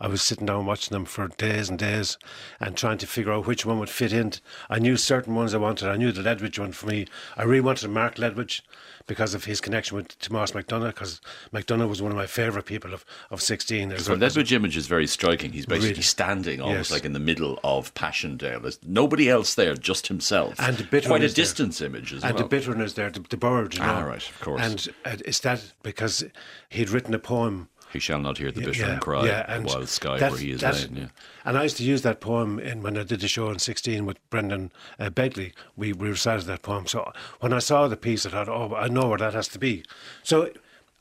I 0.00 0.08
was 0.08 0.22
sitting 0.22 0.46
down 0.46 0.66
watching 0.66 0.92
them 0.94 1.04
for 1.04 1.28
days 1.28 1.68
and 1.68 1.78
days, 1.78 2.18
and 2.58 2.76
trying 2.76 2.98
to 2.98 3.06
figure 3.06 3.32
out 3.32 3.46
which 3.46 3.64
one 3.66 3.78
would 3.78 3.90
fit 3.90 4.12
in. 4.12 4.32
I 4.68 4.78
knew 4.78 4.96
certain 4.96 5.34
ones 5.34 5.54
I 5.54 5.58
wanted. 5.58 5.88
I 5.88 5.96
knew 5.96 6.12
the 6.12 6.22
Ledwidge 6.22 6.58
one 6.58 6.72
for 6.72 6.86
me. 6.86 7.06
I 7.36 7.42
really 7.44 7.60
wanted 7.60 7.88
Mark 7.90 8.16
Ledwidge 8.16 8.60
because 9.06 9.34
of 9.34 9.44
his 9.46 9.60
connection 9.60 9.96
with 9.96 10.16
Tomas 10.20 10.52
MacDonagh, 10.52 10.94
because 10.94 11.20
MacDonagh 11.52 11.88
was 11.88 12.00
one 12.00 12.12
of 12.12 12.16
my 12.16 12.26
favourite 12.26 12.64
people 12.66 12.94
of, 12.94 13.04
of 13.30 13.42
16. 13.42 13.88
There's 13.88 14.04
So 14.04 14.14
Ledwidge 14.16 14.52
image 14.52 14.76
is 14.76 14.86
very 14.86 15.06
striking. 15.06 15.52
He's 15.52 15.66
basically 15.66 15.90
Really? 15.90 16.02
standing 16.02 16.60
almost 16.60 16.90
Yes. 16.90 16.90
like 16.92 17.04
in 17.04 17.12
the 17.12 17.18
middle 17.18 17.58
of 17.64 17.92
Passchendaele. 17.94 18.60
There's 18.60 18.78
nobody 18.86 19.28
else 19.28 19.54
there, 19.54 19.74
just 19.74 20.06
himself. 20.06 20.54
And 20.60 20.76
the 20.76 20.84
bittern 20.84 21.08
Quite 21.08 21.22
a 21.22 21.24
is 21.24 21.34
there. 21.34 21.42
distance 21.44 21.80
image 21.80 22.12
as 22.12 22.22
and 22.22 22.34
well. 22.34 22.44
the 22.44 22.48
bitterness 22.48 22.92
there, 22.92 23.10
the, 23.10 23.20
the 23.28 23.36
bird, 23.36 23.74
you 23.74 23.80
know. 23.80 23.86
Ah, 23.86 24.02
right, 24.02 24.28
of 24.28 24.40
course. 24.40 24.62
And 24.62 24.86
uh, 25.04 25.16
it's 25.24 25.40
that 25.40 25.72
because 25.82 26.22
he'd 26.68 26.90
written 26.90 27.12
a 27.14 27.18
poem 27.30 27.68
he 27.92 27.98
shall 27.98 28.20
not 28.20 28.38
hear 28.38 28.52
the 28.52 28.60
bittern 28.60 28.88
yeah, 28.88 28.98
cry, 28.98 29.26
yeah, 29.26 29.42
the 29.46 29.52
and 29.54 29.66
wild 29.66 29.88
sky 29.88 30.16
where 30.18 30.36
he 30.38 30.52
is 30.52 30.62
laid. 30.62 30.96
Yeah. 30.96 31.08
And 31.44 31.58
I 31.58 31.64
used 31.64 31.76
to 31.78 31.82
use 31.82 32.02
that 32.02 32.20
poem 32.20 32.60
in 32.60 32.82
when 32.82 32.96
I 32.96 33.02
did 33.02 33.20
the 33.20 33.28
show 33.28 33.50
in 33.50 33.58
16 33.58 34.06
with 34.06 34.18
Brendan 34.30 34.70
uh, 34.98 35.10
Begley. 35.10 35.52
We, 35.76 35.92
we 35.92 36.08
recited 36.08 36.46
that 36.46 36.62
poem. 36.62 36.86
So 36.86 37.10
when 37.40 37.52
I 37.52 37.58
saw 37.58 37.88
the 37.88 37.96
piece, 37.96 38.24
I 38.26 38.30
thought, 38.30 38.48
oh, 38.48 38.74
I 38.76 38.86
know 38.86 39.08
where 39.08 39.18
that 39.18 39.34
has 39.34 39.48
to 39.48 39.58
be. 39.58 39.84
So 40.22 40.50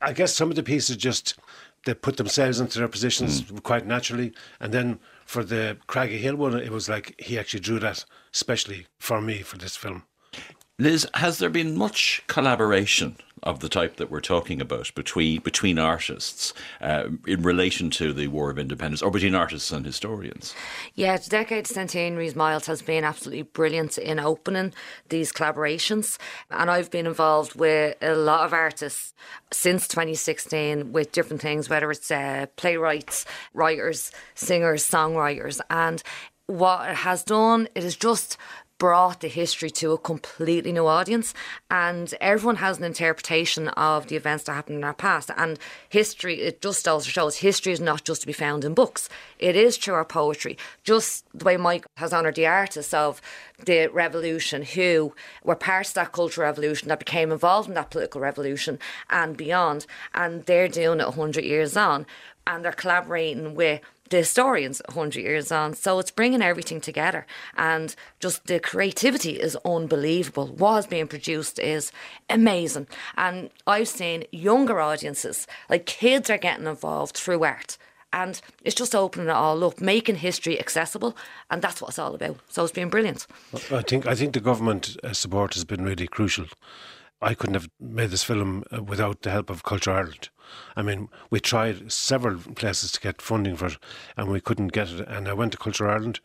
I 0.01 0.13
guess 0.13 0.33
some 0.33 0.49
of 0.49 0.55
the 0.55 0.63
pieces 0.63 0.97
just, 0.97 1.35
they 1.85 1.93
put 1.93 2.17
themselves 2.17 2.59
into 2.59 2.79
their 2.79 2.87
positions 2.87 3.41
Hmm. 3.41 3.57
quite 3.59 3.85
naturally. 3.85 4.33
And 4.59 4.73
then 4.73 4.99
for 5.25 5.43
the 5.43 5.77
Craggy 5.85 6.17
Hill 6.17 6.37
one, 6.37 6.57
it 6.57 6.71
was 6.71 6.89
like 6.89 7.13
he 7.19 7.37
actually 7.37 7.59
drew 7.59 7.79
that 7.79 8.03
specially 8.31 8.87
for 8.97 9.21
me 9.21 9.43
for 9.43 9.59
this 9.59 9.75
film. 9.75 10.03
Liz, 10.79 11.05
has 11.15 11.39
there 11.39 11.49
been 11.49 11.77
much 11.77 12.23
collaboration 12.27 13.17
of 13.43 13.59
the 13.59 13.69
type 13.69 13.97
that 13.97 14.09
we're 14.09 14.21
talking 14.21 14.61
about 14.61 14.93
between 14.95 15.41
between 15.41 15.79
artists 15.79 16.53
uh, 16.81 17.09
in 17.27 17.41
relation 17.43 17.89
to 17.91 18.13
the 18.13 18.27
War 18.27 18.49
of 18.49 18.59
Independence, 18.59 19.01
or 19.01 19.11
between 19.11 19.35
artists 19.35 19.71
and 19.71 19.85
historians? 19.85 20.53
Yeah, 20.95 21.17
the 21.17 21.29
Decade 21.29 21.67
Centenaries 21.67 22.35
Myles 22.35 22.65
has 22.67 22.81
been 22.81 23.03
absolutely 23.03 23.43
brilliant 23.43 23.97
in 23.97 24.19
opening 24.19 24.73
these 25.09 25.31
collaborations. 25.31 26.17
And 26.49 26.69
I've 26.69 26.91
been 26.91 27.07
involved 27.07 27.55
with 27.55 27.95
a 28.01 28.15
lot 28.15 28.45
of 28.45 28.53
artists 28.53 29.13
since 29.51 29.87
2016 29.87 30.91
with 30.91 31.11
different 31.11 31.41
things, 31.41 31.69
whether 31.69 31.91
it's 31.91 32.11
uh, 32.11 32.47
playwrights, 32.55 33.25
writers, 33.53 34.11
singers, 34.35 34.83
songwriters. 34.83 35.59
And 35.69 36.01
what 36.47 36.89
it 36.89 36.95
has 36.95 37.23
done, 37.23 37.67
it 37.75 37.83
has 37.83 37.95
just 37.95 38.37
brought 38.79 39.19
the 39.19 39.27
history 39.27 39.69
to 39.69 39.91
a 39.91 39.97
completely 39.97 40.71
new 40.71 40.87
audience 40.87 41.33
and 41.69 42.15
everyone 42.19 42.55
has 42.55 42.77
an 42.77 42.85
interpretation 42.85 43.67
of 43.69 44.07
the 44.07 44.15
events 44.15 44.45
that 44.45 44.53
happened 44.53 44.77
in 44.77 44.83
our 44.83 44.93
past. 44.93 45.29
And 45.37 45.59
history 45.89 46.41
it 46.41 46.61
just 46.61 46.87
also 46.87 47.09
shows 47.09 47.37
history 47.37 47.73
is 47.73 47.81
not 47.81 48.05
just 48.05 48.21
to 48.21 48.27
be 48.27 48.33
found 48.33 48.63
in 48.63 48.73
books. 48.73 49.09
It 49.37 49.55
is 49.55 49.77
through 49.77 49.95
our 49.95 50.05
poetry. 50.05 50.57
Just 50.83 51.25
the 51.37 51.45
way 51.45 51.57
mike 51.57 51.85
has 51.97 52.13
honoured 52.13 52.35
the 52.35 52.47
artists 52.47 52.93
of 52.93 53.21
the 53.65 53.87
revolution 53.87 54.63
who 54.63 55.13
were 55.43 55.55
part 55.55 55.89
of 55.89 55.93
that 55.95 56.13
cultural 56.13 56.47
revolution 56.47 56.87
that 56.87 56.99
became 56.99 57.31
involved 57.31 57.67
in 57.67 57.75
that 57.75 57.91
political 57.91 58.21
revolution 58.21 58.79
and 59.09 59.35
beyond 59.35 59.85
and 60.13 60.45
they're 60.45 60.69
doing 60.69 61.01
it 61.01 61.07
100 61.07 61.43
years 61.43 61.75
on 61.75 62.05
and 62.47 62.63
they're 62.63 62.71
collaborating 62.71 63.53
with 63.55 63.81
the 64.09 64.17
historians 64.17 64.81
100 64.85 65.19
years 65.19 65.51
on. 65.51 65.73
So 65.73 65.99
it's 65.99 66.11
bringing 66.11 66.41
everything 66.41 66.81
together. 66.81 67.25
And 67.57 67.95
just 68.19 68.47
the 68.47 68.59
creativity 68.59 69.39
is 69.39 69.57
unbelievable. 69.65 70.47
What 70.47 70.79
is 70.79 70.87
being 70.87 71.07
produced 71.07 71.59
is 71.59 71.91
amazing. 72.29 72.87
And 73.17 73.49
I've 73.67 73.87
seen 73.87 74.25
younger 74.31 74.79
audiences, 74.79 75.47
like 75.69 75.85
kids 75.85 76.29
are 76.29 76.37
getting 76.37 76.67
involved 76.67 77.15
through 77.17 77.43
art. 77.43 77.77
And 78.11 78.41
it's 78.63 78.75
just 78.75 78.95
opening 78.95 79.27
it 79.27 79.33
all 79.33 79.63
up, 79.63 79.79
making 79.79 80.15
history 80.15 80.59
accessible. 80.59 81.15
And 81.51 81.61
that's 81.61 81.79
what 81.79 81.89
it's 81.89 81.99
all 81.99 82.15
about. 82.15 82.37
So 82.49 82.63
it's 82.63 82.73
been 82.73 82.89
brilliant. 82.89 83.27
I 83.71 83.83
think 83.83 84.07
I 84.07 84.15
think 84.15 84.33
the 84.33 84.39
government 84.39 84.97
uh, 85.03 85.13
support 85.13 85.53
has 85.53 85.63
been 85.63 85.83
really 85.83 86.07
crucial. 86.07 86.45
I 87.21 87.33
couldn't 87.33 87.55
have 87.55 87.69
made 87.79 88.11
this 88.11 88.23
film 88.23 88.63
uh, 88.71 88.81
without 88.81 89.21
the 89.21 89.31
help 89.31 89.49
of 89.49 89.63
Culture 89.63 89.91
Ireland. 89.91 90.29
I 90.75 90.81
mean, 90.81 91.09
we 91.29 91.39
tried 91.39 91.91
several 91.91 92.37
places 92.37 92.91
to 92.93 93.01
get 93.01 93.21
funding 93.21 93.55
for 93.55 93.67
it, 93.67 93.77
and 94.15 94.29
we 94.29 94.39
couldn't 94.39 94.69
get 94.69 94.89
it. 94.89 95.07
And 95.07 95.27
I 95.27 95.33
went 95.33 95.51
to 95.51 95.57
Culture 95.57 95.89
Ireland, 95.89 96.21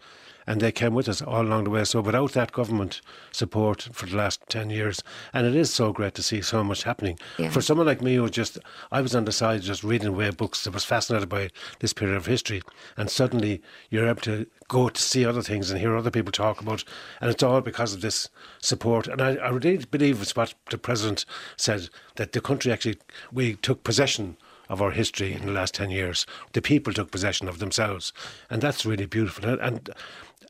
and 0.47 0.61
they 0.61 0.73
came 0.73 0.95
with 0.95 1.09
us 1.09 1.23
all 1.23 1.43
along 1.43 1.65
the 1.65 1.71
way. 1.71 1.85
So 1.85 2.01
without 2.01 2.33
that 2.33 2.53
government 2.53 3.01
support 3.33 3.89
for 3.93 4.07
the 4.07 4.17
last 4.17 4.41
10 4.49 4.71
years, 4.71 5.03
and 5.33 5.47
it 5.47 5.55
is 5.55 5.73
so 5.73 5.93
great 5.93 6.15
to 6.15 6.23
see 6.23 6.43
so 6.43 6.63
much 6.65 6.85
happening. 6.85 7.19
Yeah. 7.39 7.51
For 7.51 7.61
someone 7.61 7.87
like 7.87 8.03
me 8.03 8.17
who 8.17 8.29
just, 8.29 8.59
I 8.93 9.01
was 9.01 9.15
on 9.15 9.25
the 9.25 9.33
side 9.33 9.63
just 9.63 9.85
reading 9.85 10.09
away 10.09 10.31
books 10.31 10.65
that 10.65 10.75
was 10.75 10.85
fascinated 10.85 11.29
by 11.29 11.51
this 11.81 11.93
period 11.93 12.17
of 12.17 12.27
history, 12.27 12.63
and 12.97 13.11
suddenly 13.11 13.63
you're 13.91 14.09
able 14.09 14.23
to 14.23 14.47
go 14.69 14.89
to 14.89 15.01
see 15.01 15.25
other 15.25 15.43
things 15.43 15.71
and 15.71 15.81
hear 15.81 15.97
other 15.97 16.11
people 16.11 16.33
talk 16.33 16.61
about, 16.61 16.85
and 17.21 17.31
it's 17.31 17.43
all 17.43 17.61
because 17.61 17.95
of 17.95 18.01
this 18.01 18.29
support. 18.61 19.07
And 19.07 19.21
I, 19.21 19.35
I 19.37 19.51
really 19.51 19.85
believe 19.85 20.21
it's 20.21 20.37
what 20.37 20.55
the 20.71 20.79
president 20.79 21.25
said 21.57 21.89
that 22.17 22.33
the 22.33 22.41
country 22.41 22.73
actually, 22.73 22.99
we 23.33 23.55
took 23.57 23.85
possession 23.85 24.37
of 24.69 24.81
our 24.81 24.93
history 24.93 25.33
in 25.33 25.47
the 25.47 25.53
last 25.53 25.75
10 25.75 25.91
years. 25.91 26.27
The 26.53 26.63
people 26.63 26.93
took 26.93 27.11
possession 27.11 27.49
of 27.49 27.59
themselves, 27.59 28.13
and 28.51 28.63
that's 28.63 28.87
really 28.87 29.07
beautiful. 29.07 29.49
And, 29.49 29.61
and 29.61 29.91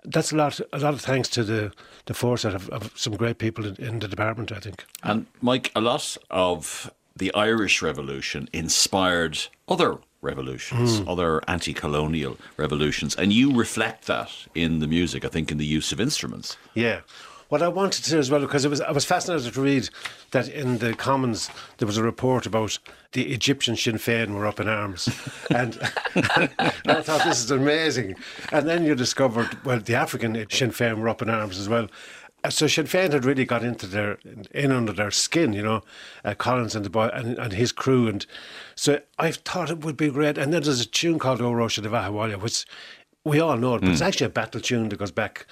that's 0.04 0.32
a 0.32 0.36
lot, 0.36 0.60
a 0.72 0.78
lot 0.78 0.94
of 0.94 1.00
thanks 1.00 1.28
to 1.30 1.44
the, 1.44 1.72
the 2.06 2.14
foresight 2.14 2.54
of, 2.54 2.68
of 2.70 2.92
some 2.94 3.16
great 3.16 3.38
people 3.38 3.66
in, 3.66 3.76
in 3.76 3.98
the 3.98 4.08
department, 4.08 4.52
I 4.52 4.60
think. 4.60 4.84
And 5.02 5.26
Mike, 5.40 5.72
a 5.74 5.80
lot 5.80 6.16
of 6.30 6.90
the 7.16 7.32
Irish 7.34 7.82
Revolution 7.82 8.48
inspired 8.52 9.38
other 9.68 9.98
revolutions, 10.20 10.98
hmm. 10.98 11.08
other 11.08 11.40
anti-colonial 11.48 12.38
revolutions, 12.56 13.14
and 13.14 13.32
you 13.32 13.54
reflect 13.54 14.06
that 14.06 14.30
in 14.54 14.80
the 14.80 14.86
music. 14.86 15.24
I 15.24 15.28
think 15.28 15.52
in 15.52 15.58
the 15.58 15.66
use 15.66 15.92
of 15.92 16.00
instruments. 16.00 16.56
Yeah. 16.74 17.00
What 17.54 17.62
I 17.62 17.68
wanted 17.68 18.02
to 18.02 18.10
say 18.10 18.18
as 18.18 18.32
well, 18.32 18.40
because 18.40 18.64
it 18.64 18.68
was, 18.68 18.80
I 18.80 18.90
was 18.90 19.04
fascinated 19.04 19.54
to 19.54 19.60
read 19.60 19.88
that 20.32 20.48
in 20.48 20.78
the 20.78 20.92
Commons 20.92 21.48
there 21.78 21.86
was 21.86 21.96
a 21.96 22.02
report 22.02 22.46
about 22.46 22.80
the 23.12 23.32
Egyptian 23.32 23.76
Sinn 23.76 23.94
Féin 23.94 24.34
were 24.34 24.44
up 24.44 24.58
in 24.58 24.66
arms, 24.68 25.08
and 25.50 25.78
I 26.16 27.00
thought 27.00 27.22
this 27.22 27.44
is 27.44 27.52
amazing. 27.52 28.16
And 28.50 28.68
then 28.68 28.84
you 28.84 28.96
discovered 28.96 29.56
well 29.64 29.78
the 29.78 29.94
African 29.94 30.34
Sinn 30.50 30.72
Féin 30.72 30.98
were 30.98 31.08
up 31.08 31.22
in 31.22 31.30
arms 31.30 31.56
as 31.60 31.68
well. 31.68 31.86
Uh, 32.42 32.50
So 32.50 32.66
Sinn 32.66 32.86
Féin 32.86 33.12
had 33.12 33.24
really 33.24 33.44
got 33.44 33.62
into 33.62 33.86
their 33.86 34.18
in 34.50 34.72
under 34.72 34.92
their 34.92 35.12
skin, 35.12 35.52
you 35.52 35.62
know, 35.62 35.82
uh, 36.24 36.34
Collins 36.34 36.74
and 36.74 36.84
the 36.84 36.90
boy 36.90 37.06
and, 37.14 37.38
and 37.38 37.52
his 37.52 37.70
crew, 37.70 38.08
and 38.08 38.26
so 38.74 39.00
I 39.20 39.30
thought 39.30 39.70
it 39.70 39.84
would 39.84 39.96
be 39.96 40.10
great. 40.10 40.38
And 40.38 40.52
then 40.52 40.64
there's 40.64 40.80
a 40.80 40.86
tune 40.86 41.20
called 41.20 41.40
O 41.40 41.52
Rocha 41.52 41.82
de 41.82 41.88
Vahawalia, 41.88 42.36
which 42.42 42.66
we 43.22 43.38
all 43.38 43.56
know 43.56 43.76
it, 43.76 43.82
but 43.82 43.90
it's 43.90 44.02
actually 44.02 44.26
a 44.26 44.40
battle 44.40 44.60
tune 44.60 44.88
that 44.88 44.98
goes 44.98 45.12
back 45.12 45.46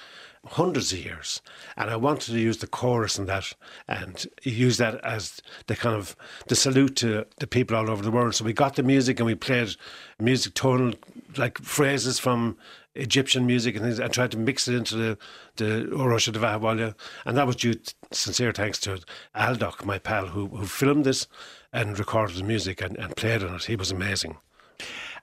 hundreds 0.45 0.91
of 0.91 0.99
years. 0.99 1.41
And 1.77 1.89
I 1.89 1.95
wanted 1.95 2.31
to 2.33 2.39
use 2.39 2.57
the 2.57 2.67
chorus 2.67 3.17
in 3.17 3.25
that 3.27 3.53
and 3.87 4.25
use 4.43 4.77
that 4.77 5.03
as 5.03 5.41
the 5.67 5.75
kind 5.75 5.95
of 5.95 6.15
the 6.47 6.55
salute 6.55 6.95
to 6.97 7.25
the 7.39 7.47
people 7.47 7.77
all 7.77 7.89
over 7.89 8.03
the 8.03 8.11
world. 8.11 8.35
So 8.35 8.45
we 8.45 8.53
got 8.53 8.75
the 8.75 8.83
music 8.83 9.19
and 9.19 9.25
we 9.25 9.35
played 9.35 9.75
music 10.19 10.53
tonal 10.53 10.93
like 11.37 11.57
phrases 11.59 12.19
from 12.19 12.57
Egyptian 12.95 13.45
music 13.45 13.75
and 13.75 13.83
things 13.83 13.99
and 13.99 14.13
tried 14.13 14.31
to 14.31 14.37
mix 14.37 14.67
it 14.67 14.75
into 14.75 14.95
the 14.95 15.17
the 15.55 15.87
Orosha 15.91 16.31
de. 16.31 16.95
And 17.25 17.37
that 17.37 17.47
was 17.47 17.55
due 17.55 17.73
to 17.73 17.95
sincere 18.11 18.51
thanks 18.51 18.79
to 18.81 18.99
Aldoc, 19.35 19.85
my 19.85 19.97
pal, 19.97 20.27
who 20.27 20.47
who 20.47 20.65
filmed 20.65 21.05
this 21.05 21.27
and 21.71 21.97
recorded 21.97 22.37
the 22.37 22.43
music 22.43 22.81
and, 22.81 22.97
and 22.97 23.15
played 23.15 23.43
on 23.43 23.55
it. 23.55 23.65
He 23.65 23.75
was 23.75 23.91
amazing. 23.91 24.37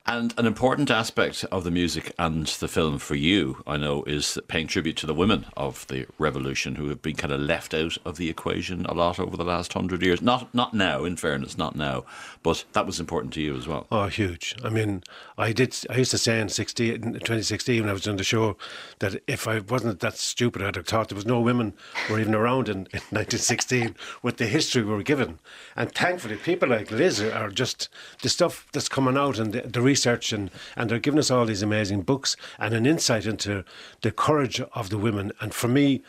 And 0.06 0.34
an 0.38 0.46
important 0.46 0.90
aspect 0.90 1.44
of 1.52 1.62
the 1.62 1.70
music 1.70 2.12
and 2.18 2.46
the 2.46 2.68
film 2.68 2.98
for 2.98 3.14
you, 3.14 3.62
I 3.66 3.76
know, 3.76 4.02
is 4.04 4.38
paying 4.48 4.66
tribute 4.66 4.96
to 4.96 5.06
the 5.06 5.14
women 5.14 5.46
of 5.56 5.86
the 5.88 6.06
revolution 6.18 6.76
who 6.76 6.88
have 6.88 7.02
been 7.02 7.16
kind 7.16 7.32
of 7.32 7.40
left 7.40 7.74
out 7.74 7.98
of 8.04 8.16
the 8.16 8.30
equation 8.30 8.86
a 8.86 8.94
lot 8.94 9.20
over 9.20 9.36
the 9.36 9.44
last 9.44 9.74
hundred 9.74 10.02
years. 10.02 10.22
Not 10.22 10.52
not 10.54 10.72
now, 10.72 11.04
in 11.04 11.16
fairness, 11.16 11.58
not 11.58 11.76
now, 11.76 12.04
but 12.42 12.64
that 12.72 12.86
was 12.86 12.98
important 12.98 13.34
to 13.34 13.42
you 13.42 13.56
as 13.56 13.68
well. 13.68 13.86
Oh, 13.92 14.06
huge! 14.06 14.56
I 14.64 14.70
mean, 14.70 15.04
I 15.36 15.52
did. 15.52 15.76
I 15.90 15.98
used 15.98 16.10
to 16.12 16.18
say 16.18 16.40
in 16.40 16.48
16, 16.48 16.92
in 16.92 17.02
2016 17.02 17.82
when 17.82 17.90
I 17.90 17.92
was 17.92 18.08
on 18.08 18.16
the 18.16 18.24
show 18.24 18.56
that 19.00 19.22
if 19.26 19.46
I 19.46 19.60
wasn't 19.60 20.00
that 20.00 20.16
stupid, 20.16 20.62
I'd 20.62 20.76
have 20.76 20.86
thought 20.86 21.10
there 21.10 21.16
was 21.16 21.26
no 21.26 21.40
women 21.40 21.74
were 22.08 22.18
even 22.18 22.34
around 22.34 22.68
in, 22.68 22.78
in 22.92 23.00
1916 23.10 23.94
with 24.22 24.38
the 24.38 24.46
history 24.46 24.82
we 24.82 24.94
were 24.94 25.02
given. 25.02 25.38
And 25.76 25.92
thankfully, 25.92 26.36
people 26.36 26.70
like 26.70 26.90
Liz 26.90 27.20
are 27.20 27.50
just 27.50 27.90
the 28.22 28.28
stuff 28.28 28.66
that's 28.72 28.88
coming 28.88 29.16
out 29.16 29.38
and 29.38 29.52
the, 29.52 29.60
the 29.62 29.82
research, 29.92 30.32
and, 30.32 30.50
and 30.76 30.84
they're 30.88 31.06
giving 31.06 31.20
us 31.20 31.30
all 31.30 31.46
these 31.46 31.64
amazing 31.64 32.02
books 32.02 32.36
and 32.58 32.74
an 32.74 32.86
insight 32.86 33.26
into 33.26 33.64
the 34.00 34.12
courage 34.12 34.60
of 34.80 34.88
the 34.88 34.98
women. 34.98 35.32
And 35.40 35.52
for 35.52 35.68
me, 35.68 36.02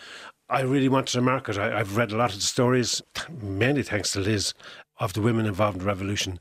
I 0.50 0.62
really 0.74 0.90
wanted 0.90 1.14
to 1.14 1.22
market. 1.22 1.58
I, 1.58 1.80
I've 1.80 1.98
read 1.98 2.12
a 2.12 2.18
lot 2.18 2.34
of 2.34 2.40
the 2.40 2.54
stories, 2.56 3.02
mainly 3.42 3.84
thanks 3.84 4.12
to 4.12 4.20
Liz, 4.20 4.54
of 4.98 5.14
the 5.14 5.22
women 5.22 5.46
involved 5.46 5.78
in 5.78 5.84
the 5.84 5.94
revolution. 5.94 6.40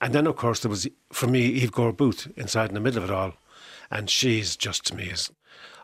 And 0.00 0.12
then, 0.12 0.26
of 0.26 0.36
course, 0.36 0.60
there 0.60 0.70
was, 0.70 0.88
for 1.12 1.28
me, 1.28 1.40
Eve 1.62 1.72
Gore 1.72 1.92
Booth 1.92 2.26
inside 2.36 2.68
in 2.70 2.74
the 2.74 2.80
middle 2.80 3.02
of 3.02 3.08
it 3.08 3.14
all. 3.14 3.34
And 3.90 4.10
she's 4.10 4.56
just 4.56 4.84
to 4.86 4.96
me 4.96 5.04
is, 5.04 5.30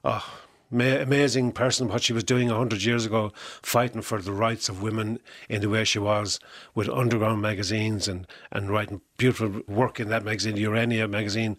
oh, 0.05 0.41
amazing 0.71 1.53
person, 1.53 1.89
what 1.89 2.03
she 2.03 2.13
was 2.13 2.25
doing 2.25 2.49
100 2.49 2.83
years 2.83 3.07
ago, 3.07 3.33
fighting 3.63 4.03
for 4.03 4.21
the 4.21 4.33
rights 4.33 4.69
of 4.69 4.83
women 4.83 5.19
in 5.49 5.61
the 5.61 5.69
way 5.69 5.85
she 5.85 5.99
was 5.99 6.39
with 6.75 6.89
underground 6.89 7.41
magazines 7.41 8.07
and, 8.07 8.27
and 8.53 8.71
writing 8.71 9.01
beautiful 9.17 9.63
work 9.67 9.99
in 9.99 10.09
that 10.09 10.25
magazine, 10.25 10.57
Urania 10.57 11.09
magazine. 11.09 11.57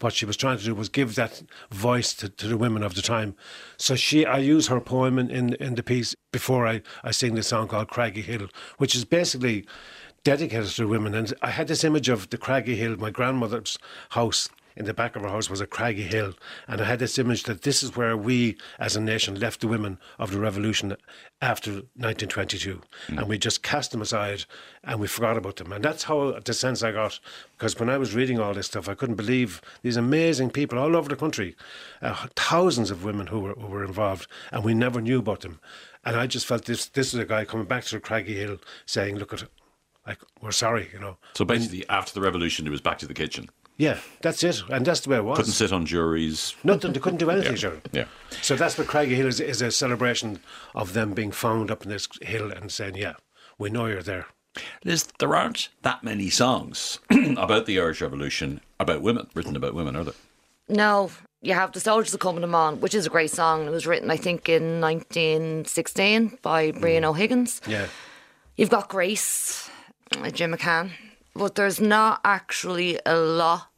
What 0.00 0.12
she 0.12 0.26
was 0.26 0.36
trying 0.36 0.58
to 0.58 0.64
do 0.64 0.74
was 0.74 0.88
give 0.88 1.14
that 1.14 1.42
voice 1.70 2.14
to, 2.14 2.28
to 2.28 2.48
the 2.48 2.56
women 2.56 2.82
of 2.82 2.94
the 2.94 3.02
time. 3.02 3.34
So 3.76 3.96
she, 3.96 4.24
I 4.26 4.38
use 4.38 4.68
her 4.68 4.80
poem 4.80 5.18
in, 5.18 5.30
in, 5.30 5.54
in 5.54 5.74
the 5.74 5.82
piece 5.82 6.14
before 6.32 6.66
I, 6.66 6.82
I 7.02 7.10
sing 7.10 7.34
the 7.34 7.42
song 7.42 7.68
called 7.68 7.88
Craggy 7.88 8.22
Hill, 8.22 8.48
which 8.78 8.94
is 8.94 9.04
basically 9.04 9.66
dedicated 10.22 10.70
to 10.70 10.86
women. 10.86 11.14
And 11.14 11.32
I 11.42 11.50
had 11.50 11.68
this 11.68 11.84
image 11.84 12.08
of 12.08 12.30
the 12.30 12.38
Craggy 12.38 12.76
Hill, 12.76 12.96
my 12.96 13.10
grandmother's 13.10 13.78
house 14.10 14.48
in 14.80 14.86
the 14.86 14.94
back 14.94 15.14
of 15.14 15.22
our 15.22 15.28
house 15.28 15.50
was 15.50 15.60
a 15.60 15.66
craggy 15.66 16.04
hill. 16.04 16.32
And 16.66 16.80
I 16.80 16.84
had 16.84 17.00
this 17.00 17.18
image 17.18 17.42
that 17.42 17.62
this 17.62 17.82
is 17.82 17.96
where 17.96 18.16
we 18.16 18.56
as 18.78 18.96
a 18.96 19.00
nation 19.00 19.38
left 19.38 19.60
the 19.60 19.68
women 19.68 19.98
of 20.18 20.32
the 20.32 20.40
revolution 20.40 20.96
after 21.42 21.70
1922. 21.70 22.80
Mm. 23.08 23.18
And 23.18 23.28
we 23.28 23.36
just 23.36 23.62
cast 23.62 23.90
them 23.90 24.00
aside 24.00 24.46
and 24.82 24.98
we 24.98 25.06
forgot 25.06 25.36
about 25.36 25.56
them. 25.56 25.70
And 25.70 25.84
that's 25.84 26.04
how 26.04 26.40
the 26.40 26.54
sense 26.54 26.82
I 26.82 26.92
got. 26.92 27.20
Because 27.58 27.78
when 27.78 27.90
I 27.90 27.98
was 27.98 28.14
reading 28.14 28.40
all 28.40 28.54
this 28.54 28.68
stuff, 28.68 28.88
I 28.88 28.94
couldn't 28.94 29.16
believe 29.16 29.60
these 29.82 29.98
amazing 29.98 30.48
people 30.48 30.78
all 30.78 30.96
over 30.96 31.10
the 31.10 31.16
country, 31.16 31.56
uh, 32.00 32.26
thousands 32.34 32.90
of 32.90 33.04
women 33.04 33.26
who 33.26 33.40
were, 33.40 33.52
who 33.52 33.66
were 33.66 33.84
involved, 33.84 34.28
and 34.50 34.64
we 34.64 34.72
never 34.72 35.02
knew 35.02 35.18
about 35.18 35.40
them. 35.40 35.60
And 36.06 36.16
I 36.16 36.26
just 36.26 36.46
felt 36.46 36.64
this 36.64 36.86
this 36.86 37.12
is 37.12 37.20
a 37.20 37.26
guy 37.26 37.44
coming 37.44 37.66
back 37.66 37.84
to 37.84 37.96
the 37.96 38.00
craggy 38.00 38.38
hill 38.38 38.56
saying, 38.86 39.16
look 39.16 39.34
at 39.34 39.44
like 40.06 40.20
we're 40.40 40.52
sorry, 40.52 40.88
you 40.94 40.98
know. 40.98 41.18
So 41.34 41.44
basically, 41.44 41.86
after 41.90 42.14
the 42.14 42.22
revolution, 42.22 42.66
it 42.66 42.70
was 42.70 42.80
back 42.80 42.98
to 43.00 43.06
the 43.06 43.12
kitchen. 43.12 43.50
Yeah, 43.80 43.98
that's 44.20 44.44
it, 44.44 44.62
and 44.68 44.84
that's 44.84 45.00
the 45.00 45.08
way 45.08 45.16
it 45.16 45.24
was. 45.24 45.38
Couldn't 45.38 45.52
sit 45.52 45.72
on 45.72 45.86
juries. 45.86 46.54
Nothing. 46.62 46.92
They 46.92 47.00
couldn't 47.00 47.18
do 47.18 47.30
anything, 47.30 47.56
yeah. 47.56 47.80
Yeah. 47.92 48.04
So 48.42 48.54
that's 48.54 48.76
what 48.76 48.86
Craggy 48.86 49.14
Hill 49.14 49.26
is, 49.26 49.40
is 49.40 49.62
a 49.62 49.70
celebration 49.70 50.40
of 50.74 50.92
them 50.92 51.14
being 51.14 51.30
found 51.30 51.70
up 51.70 51.84
in 51.84 51.88
this 51.88 52.06
hill 52.20 52.52
and 52.52 52.70
saying, 52.70 52.96
"Yeah, 52.96 53.14
we 53.58 53.70
know 53.70 53.86
you're 53.86 54.02
there." 54.02 54.26
Liz, 54.84 55.08
there 55.18 55.34
aren't 55.34 55.70
that 55.80 56.04
many 56.04 56.28
songs 56.28 56.98
about 57.38 57.64
the 57.64 57.80
Irish 57.80 58.02
Revolution 58.02 58.60
about 58.78 59.00
women, 59.00 59.28
written 59.32 59.56
about 59.56 59.74
women, 59.74 59.96
are 59.96 60.04
there? 60.04 60.14
No, 60.68 61.10
you 61.40 61.54
have 61.54 61.72
The 61.72 61.80
Soldiers 61.80 62.14
Are 62.14 62.18
Coming 62.18 62.44
On, 62.52 62.80
which 62.82 62.94
is 62.94 63.06
a 63.06 63.10
great 63.10 63.30
song. 63.30 63.66
It 63.66 63.70
was 63.70 63.86
written, 63.86 64.10
I 64.10 64.18
think, 64.18 64.46
in 64.50 64.82
1916 64.82 66.38
by 66.42 66.72
Brian 66.72 67.04
mm. 67.04 67.08
O'Higgins. 67.08 67.62
Yeah. 67.66 67.86
You've 68.56 68.68
got 68.68 68.90
Grace, 68.90 69.70
uh, 70.18 70.28
Jim 70.28 70.52
McCann, 70.52 70.90
but 71.34 71.54
there's 71.54 71.80
not 71.80 72.20
actually 72.24 72.98
a 73.06 73.16
lot 73.16 73.69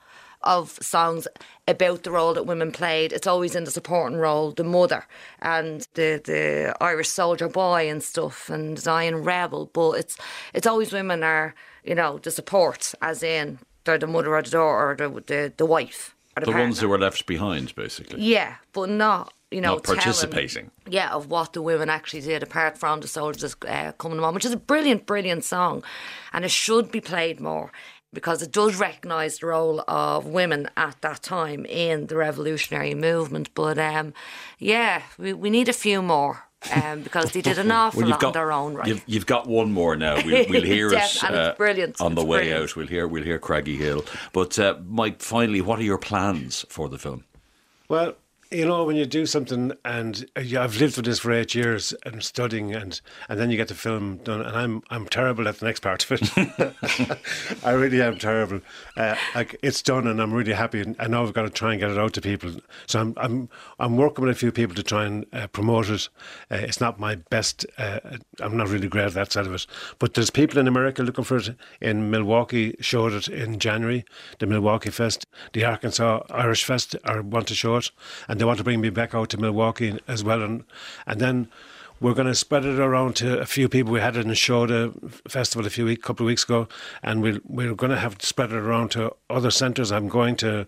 of 0.44 0.78
songs 0.82 1.26
about 1.68 2.02
the 2.02 2.10
role 2.10 2.34
that 2.34 2.46
women 2.46 2.72
played. 2.72 3.12
It's 3.12 3.26
always 3.26 3.54
in 3.54 3.64
the 3.64 3.70
supporting 3.70 4.18
role, 4.18 4.50
the 4.52 4.64
mother 4.64 5.06
and 5.40 5.86
the 5.94 6.20
the 6.24 6.76
Irish 6.80 7.08
soldier 7.08 7.48
boy 7.48 7.88
and 7.90 8.02
stuff, 8.02 8.50
and 8.50 8.78
Zion 8.78 9.22
rebel. 9.22 9.70
But 9.72 9.92
it's 9.92 10.16
it's 10.54 10.66
always 10.66 10.92
women 10.92 11.22
are 11.22 11.54
you 11.84 11.94
know 11.94 12.18
the 12.18 12.30
support, 12.30 12.94
as 13.02 13.22
in 13.22 13.58
they're 13.84 13.98
the 13.98 14.06
mother 14.06 14.34
or 14.34 14.42
the 14.42 14.50
daughter 14.50 14.90
or 14.90 14.96
the 14.96 15.22
the, 15.26 15.52
the 15.56 15.66
wife. 15.66 16.14
the, 16.36 16.46
the 16.46 16.52
ones 16.52 16.80
who 16.80 16.88
were 16.88 16.98
left 16.98 17.26
behind, 17.26 17.74
basically. 17.74 18.22
Yeah, 18.22 18.56
but 18.72 18.88
not 18.88 19.32
you 19.52 19.60
know, 19.60 19.74
not 19.74 19.84
participating. 19.84 20.70
Telling, 20.84 20.94
yeah, 20.94 21.10
of 21.12 21.28
what 21.28 21.52
the 21.52 21.62
women 21.62 21.90
actually 21.90 22.22
did, 22.22 22.42
apart 22.42 22.78
from 22.78 23.00
the 23.00 23.08
soldiers 23.08 23.54
uh, 23.68 23.92
coming 23.92 24.18
on, 24.20 24.34
which 24.34 24.44
is 24.44 24.52
a 24.52 24.56
brilliant, 24.56 25.06
brilliant 25.06 25.44
song, 25.44 25.84
and 26.32 26.44
it 26.44 26.50
should 26.50 26.90
be 26.90 27.00
played 27.00 27.40
more 27.40 27.70
because 28.12 28.42
it 28.42 28.52
does 28.52 28.76
recognise 28.76 29.38
the 29.38 29.46
role 29.46 29.82
of 29.88 30.26
women 30.26 30.68
at 30.76 31.00
that 31.00 31.22
time 31.22 31.64
in 31.66 32.06
the 32.06 32.16
revolutionary 32.16 32.94
movement. 32.94 33.54
But 33.54 33.78
um, 33.78 34.12
yeah, 34.58 35.02
we, 35.18 35.32
we 35.32 35.50
need 35.50 35.68
a 35.68 35.72
few 35.72 36.02
more. 36.02 36.44
Um, 36.72 37.02
because 37.02 37.32
they 37.32 37.42
did 37.42 37.58
an 37.58 37.72
awful 37.72 38.02
well, 38.02 38.10
lot 38.10 38.20
got, 38.20 38.26
on 38.28 38.32
their 38.34 38.52
own 38.52 38.74
right. 38.74 38.86
You've, 38.86 39.02
you've, 39.08 39.26
got 39.26 39.48
one 39.48 39.72
more 39.72 39.96
now. 39.96 40.24
We'll, 40.24 40.46
we'll 40.48 40.62
hear 40.62 40.92
it 40.92 41.24
uh, 41.24 41.56
brilliant. 41.56 42.00
on 42.00 42.14
the 42.14 42.24
way 42.24 42.42
brilliant. 42.42 42.70
out. 42.70 42.76
We'll 42.76 42.86
hear 42.86 43.08
we'll 43.08 43.24
hear 43.24 43.40
Craggy 43.40 43.76
Hill. 43.76 44.04
But 44.32 44.60
uh, 44.60 44.76
Mike, 44.86 45.20
finally, 45.20 45.60
what 45.60 45.80
are 45.80 45.82
your 45.82 45.98
plans 45.98 46.64
for 46.68 46.88
the 46.88 46.98
film? 46.98 47.24
Well, 47.88 48.14
you 48.52 48.66
know, 48.66 48.84
when 48.84 48.96
you 48.96 49.06
do 49.06 49.26
something, 49.26 49.72
and 49.84 50.26
uh, 50.36 50.60
I've 50.60 50.76
lived 50.76 50.96
with 50.96 51.06
this 51.06 51.20
for 51.20 51.32
eight 51.32 51.54
years 51.54 51.94
and 52.04 52.22
studying, 52.22 52.74
and 52.74 53.00
and 53.28 53.40
then 53.40 53.50
you 53.50 53.56
get 53.56 53.68
the 53.68 53.74
film 53.74 54.18
done, 54.18 54.42
and 54.42 54.56
I'm 54.56 54.82
I'm 54.90 55.06
terrible 55.06 55.48
at 55.48 55.58
the 55.58 55.66
next 55.66 55.80
part 55.80 56.04
of 56.04 56.12
it. 56.12 57.18
I 57.64 57.72
really 57.72 58.02
am 58.02 58.18
terrible. 58.18 58.60
Uh, 58.96 59.16
like 59.34 59.56
it's 59.62 59.82
done, 59.82 60.06
and 60.06 60.20
I'm 60.20 60.32
really 60.32 60.52
happy. 60.52 60.80
And 60.80 60.96
I 60.98 61.06
know 61.06 61.22
I've 61.22 61.32
got 61.32 61.42
to 61.42 61.50
try 61.50 61.72
and 61.72 61.80
get 61.80 61.90
it 61.90 61.98
out 61.98 62.12
to 62.14 62.20
people. 62.20 62.54
So 62.86 63.00
I'm 63.00 63.14
I'm 63.16 63.48
I'm 63.78 63.96
working 63.96 64.24
with 64.24 64.36
a 64.36 64.38
few 64.38 64.52
people 64.52 64.74
to 64.76 64.82
try 64.82 65.06
and 65.06 65.26
uh, 65.32 65.46
promote 65.46 65.88
it. 65.88 66.08
Uh, 66.50 66.56
it's 66.56 66.80
not 66.80 67.00
my 67.00 67.14
best. 67.14 67.64
Uh, 67.78 68.00
I'm 68.40 68.56
not 68.56 68.68
really 68.68 68.88
great 68.88 69.06
at 69.06 69.14
that 69.14 69.32
side 69.32 69.46
of 69.46 69.54
it. 69.54 69.66
But 69.98 70.14
there's 70.14 70.30
people 70.30 70.58
in 70.58 70.68
America 70.68 71.02
looking 71.02 71.24
for 71.24 71.38
it. 71.38 71.56
In 71.80 72.10
Milwaukee, 72.10 72.76
showed 72.80 73.12
it 73.12 73.28
in 73.28 73.58
January. 73.58 74.04
The 74.38 74.46
Milwaukee 74.46 74.90
Fest, 74.90 75.26
the 75.52 75.64
Arkansas 75.64 76.20
Irish 76.30 76.64
Fest, 76.64 76.96
are 77.04 77.22
want 77.22 77.48
to 77.48 77.54
show 77.54 77.76
it, 77.76 77.90
and 78.28 78.41
they 78.42 78.46
want 78.46 78.58
to 78.58 78.64
bring 78.64 78.80
me 78.80 78.90
back 78.90 79.14
out 79.14 79.28
to 79.28 79.36
Milwaukee 79.36 80.00
as 80.08 80.24
well, 80.24 80.42
and 80.42 80.64
and 81.06 81.20
then 81.20 81.46
we're 82.00 82.12
going 82.12 82.26
to 82.26 82.34
spread 82.34 82.64
it 82.64 82.80
around 82.80 83.14
to 83.14 83.38
a 83.38 83.46
few 83.46 83.68
people. 83.68 83.92
We 83.92 84.00
had 84.00 84.16
it 84.16 84.26
in 84.26 84.32
Shoda 84.32 84.92
Festival 85.28 85.64
a 85.64 85.70
few 85.70 85.84
week, 85.84 86.02
couple 86.02 86.26
of 86.26 86.26
weeks 86.26 86.42
ago, 86.42 86.66
and 87.04 87.22
we 87.22 87.38
we're 87.44 87.76
going 87.76 87.92
to 87.92 88.00
have 88.00 88.18
to 88.18 88.26
spread 88.26 88.50
it 88.50 88.56
around 88.56 88.90
to 88.90 89.14
other 89.30 89.52
centres. 89.52 89.92
I'm 89.92 90.08
going 90.08 90.34
to 90.38 90.62
uh, 90.62 90.64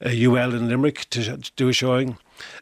a 0.00 0.24
UL 0.24 0.54
in 0.54 0.70
Limerick 0.70 1.10
to, 1.10 1.36
to 1.36 1.52
do 1.54 1.68
a 1.68 1.74
showing, 1.74 2.16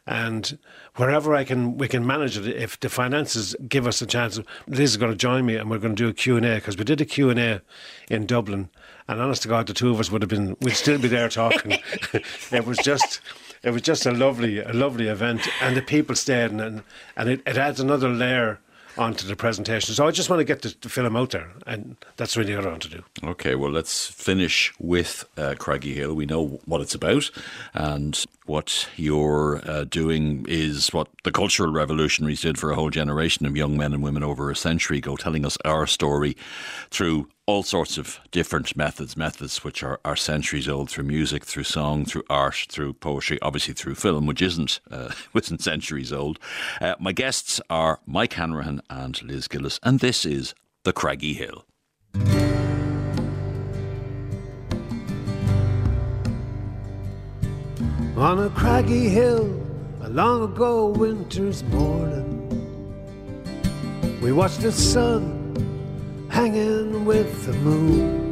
and 0.05 0.59
wherever 0.97 1.33
I 1.33 1.45
can, 1.45 1.77
we 1.77 1.87
can 1.87 2.05
manage 2.05 2.37
it. 2.37 2.45
If 2.45 2.77
the 2.77 2.89
finances 2.89 3.55
give 3.69 3.87
us 3.87 4.01
a 4.01 4.05
chance, 4.05 4.37
Liz 4.67 4.91
is 4.91 4.97
going 4.97 5.13
to 5.13 5.17
join 5.17 5.45
me, 5.45 5.55
and 5.55 5.69
we're 5.69 5.79
going 5.79 5.95
to 5.95 6.03
do 6.03 6.09
a 6.09 6.13
Q 6.13 6.35
and 6.35 6.45
A 6.45 6.55
because 6.55 6.77
we 6.77 6.83
did 6.83 6.99
a 6.99 7.05
Q 7.05 7.29
and 7.29 7.39
A 7.39 7.61
in 8.09 8.25
Dublin, 8.25 8.69
and 9.07 9.21
honest 9.21 9.43
to 9.43 9.47
God, 9.47 9.67
the 9.67 9.73
two 9.73 9.91
of 9.91 9.99
us 10.01 10.11
would 10.11 10.21
have 10.21 10.29
been, 10.29 10.57
we'd 10.59 10.73
still 10.73 10.99
be 10.99 11.07
there 11.07 11.29
talking. 11.29 11.71
it 12.51 12.65
was 12.65 12.77
just 12.79 13.21
it 13.63 13.71
was 13.71 13.81
just 13.81 14.05
a 14.05 14.11
lovely, 14.11 14.59
a 14.59 14.73
lovely 14.73 15.07
event, 15.07 15.47
and 15.61 15.75
the 15.75 15.81
people 15.81 16.15
stayed, 16.15 16.51
and 16.51 16.83
and 17.15 17.29
it, 17.29 17.41
it 17.45 17.57
adds 17.57 17.79
another 17.79 18.09
layer 18.09 18.59
onto 18.97 19.25
the 19.25 19.35
presentation. 19.35 19.93
So 19.93 20.05
I 20.05 20.11
just 20.11 20.29
want 20.29 20.39
to 20.39 20.43
get 20.43 20.61
the, 20.61 20.75
the, 20.81 20.89
film 20.89 21.15
out 21.15 21.31
there, 21.31 21.49
and 21.65 21.95
that's 22.17 22.35
really 22.35 22.55
what 22.55 22.65
I 22.65 22.69
want 22.69 22.81
to 22.83 22.89
do. 22.89 23.03
Okay, 23.23 23.55
well, 23.55 23.71
let's 23.71 24.07
finish 24.07 24.73
with 24.79 25.25
uh, 25.37 25.55
Craggy 25.57 25.93
Hill. 25.93 26.13
We 26.13 26.25
know 26.25 26.59
what 26.65 26.81
it's 26.81 26.95
about, 26.95 27.29
and 27.73 28.23
what 28.45 28.89
you're 28.97 29.61
uh, 29.65 29.85
doing 29.85 30.45
is 30.49 30.91
what 30.91 31.07
the 31.23 31.31
cultural 31.31 31.71
revolutionaries 31.71 32.41
did 32.41 32.57
for 32.57 32.71
a 32.71 32.75
whole 32.75 32.89
generation 32.89 33.45
of 33.45 33.55
young 33.55 33.77
men 33.77 33.93
and 33.93 34.03
women 34.03 34.23
over 34.23 34.49
a 34.51 34.55
century 34.55 34.97
ago, 34.97 35.15
telling 35.15 35.45
us 35.45 35.57
our 35.63 35.87
story 35.87 36.35
through 36.89 37.29
all 37.51 37.63
sorts 37.63 37.97
of 37.97 38.17
different 38.31 38.77
methods, 38.77 39.17
methods 39.17 39.61
which 39.61 39.83
are, 39.83 39.99
are 40.05 40.15
centuries 40.15 40.69
old 40.69 40.89
through 40.89 41.03
music, 41.03 41.43
through 41.43 41.65
song, 41.65 42.05
through 42.05 42.23
art, 42.29 42.65
through 42.69 42.93
poetry, 42.93 43.37
obviously 43.41 43.73
through 43.73 43.93
film, 43.93 44.25
which 44.25 44.41
isn't, 44.41 44.79
uh, 44.89 45.11
isn't 45.35 45.61
centuries 45.61 46.13
old. 46.13 46.39
Uh, 46.79 46.95
my 46.97 47.11
guests 47.11 47.59
are 47.69 47.99
Mike 48.05 48.31
Hanrahan 48.33 48.81
and 48.89 49.21
Liz 49.21 49.49
Gillis, 49.49 49.81
and 49.83 49.99
this 49.99 50.25
is 50.25 50.55
The 50.85 50.93
Craggy 50.93 51.33
Hill. 51.33 51.65
On 58.15 58.39
a 58.39 58.49
craggy 58.51 59.09
hill, 59.09 59.61
a 60.01 60.09
long 60.09 60.43
ago 60.43 60.87
winter's 60.87 61.63
morning, 61.63 62.47
we 64.21 64.31
watched 64.31 64.61
the 64.61 64.71
sun 64.71 65.40
hanging 66.31 67.03
with 67.03 67.45
the 67.45 67.53
moon. 67.53 68.31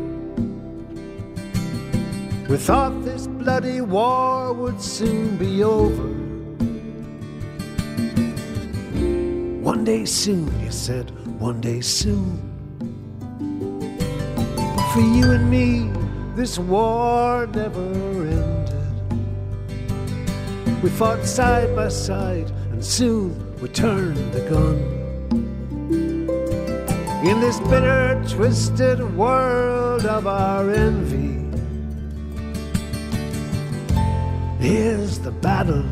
We 2.48 2.56
thought 2.58 3.04
this 3.04 3.28
bloody 3.28 3.82
war 3.82 4.54
would 4.54 4.82
soon 4.82 5.36
be 5.36 5.64
over. 5.64 6.08
One 9.62 9.84
day 9.84 10.06
soon, 10.06 10.48
you 10.62 10.72
said, 10.72 11.12
one 11.40 11.60
day 11.60 11.82
soon. 11.82 12.40
But 14.56 14.94
for 14.94 15.02
you 15.02 15.32
and 15.32 15.52
me, 15.52 15.92
this 16.36 16.58
war 16.58 17.48
never 17.48 17.82
ended. 17.82 18.74
We 20.82 20.90
fought 20.90 21.26
side 21.26 21.76
by 21.76 21.90
side, 21.90 22.50
and 22.72 22.84
soon 22.84 23.36
we 23.62 23.68
turned 23.68 24.32
the 24.32 24.50
gun. 24.50 24.99
In 27.22 27.42
this 27.42 27.60
bitter, 27.60 28.24
twisted 28.30 29.02
world 29.18 30.06
of 30.06 30.26
our 30.26 30.72
envy, 30.72 31.36
is 34.66 35.20
the 35.20 35.32
battle 35.32 35.84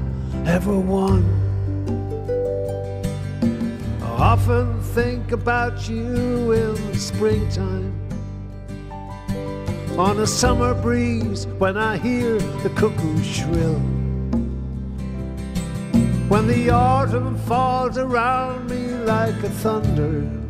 ever 0.47 0.79
won? 0.79 1.25
I 4.01 4.05
often 4.05 4.81
think 4.81 5.33
about 5.33 5.89
you 5.89 6.53
in 6.53 6.91
the 6.91 6.97
springtime. 6.97 7.93
On 9.99 10.17
a 10.21 10.27
summer 10.27 10.73
breeze, 10.75 11.45
when 11.59 11.75
I 11.75 11.97
hear 11.97 12.39
the 12.63 12.69
cuckoo 12.69 13.21
shrill. 13.21 13.79
When 16.29 16.47
the 16.47 16.69
autumn 16.69 17.37
falls 17.39 17.97
around 17.97 18.69
me 18.69 18.93
like 19.03 19.43
a 19.43 19.49
thunder. 19.49 20.46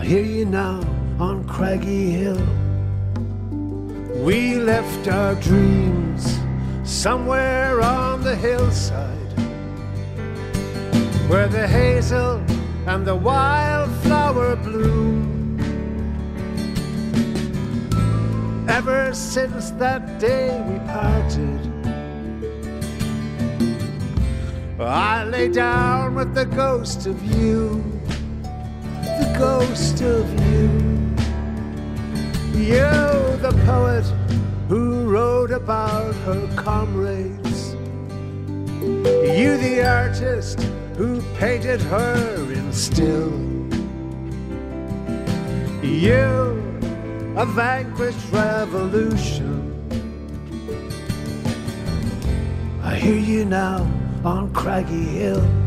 I 0.00 0.04
hear 0.04 0.24
you 0.24 0.46
now 0.46 0.80
on 1.18 1.44
Craggy 1.44 2.10
Hill. 2.12 2.40
We 4.24 4.54
left 4.54 5.08
our 5.08 5.34
dreams 5.34 6.40
somewhere 6.84 7.82
on 7.82 8.22
the 8.22 8.34
hillside 8.34 9.32
where 11.28 11.48
the 11.48 11.68
hazel 11.68 12.42
and 12.86 13.06
the 13.06 13.14
wildflower 13.14 14.56
bloom. 14.56 15.60
Ever 18.70 19.12
since 19.12 19.70
that 19.72 20.18
day 20.18 20.48
we 20.66 20.78
parted, 20.88 21.60
I 24.80 25.24
lay 25.24 25.48
down 25.48 26.14
with 26.14 26.34
the 26.34 26.46
ghost 26.46 27.06
of 27.06 27.22
you, 27.22 27.99
ghost 29.40 30.02
of 30.02 30.28
you. 30.50 30.68
You, 32.60 32.90
the 33.40 33.58
poet 33.64 34.04
who 34.68 35.08
wrote 35.08 35.50
about 35.50 36.14
her 36.26 36.46
comrades. 36.56 37.72
You, 39.40 39.56
the 39.56 39.82
artist 39.82 40.60
who 40.98 41.22
painted 41.38 41.80
her 41.80 42.52
in 42.52 42.70
still. 42.70 43.32
You, 45.82 46.62
a 47.34 47.46
vanquished 47.46 48.30
revolution. 48.30 49.56
I 52.82 52.94
hear 52.94 53.16
you 53.16 53.46
now 53.46 53.90
on 54.22 54.52
Craggy 54.52 55.06
Hill. 55.16 55.59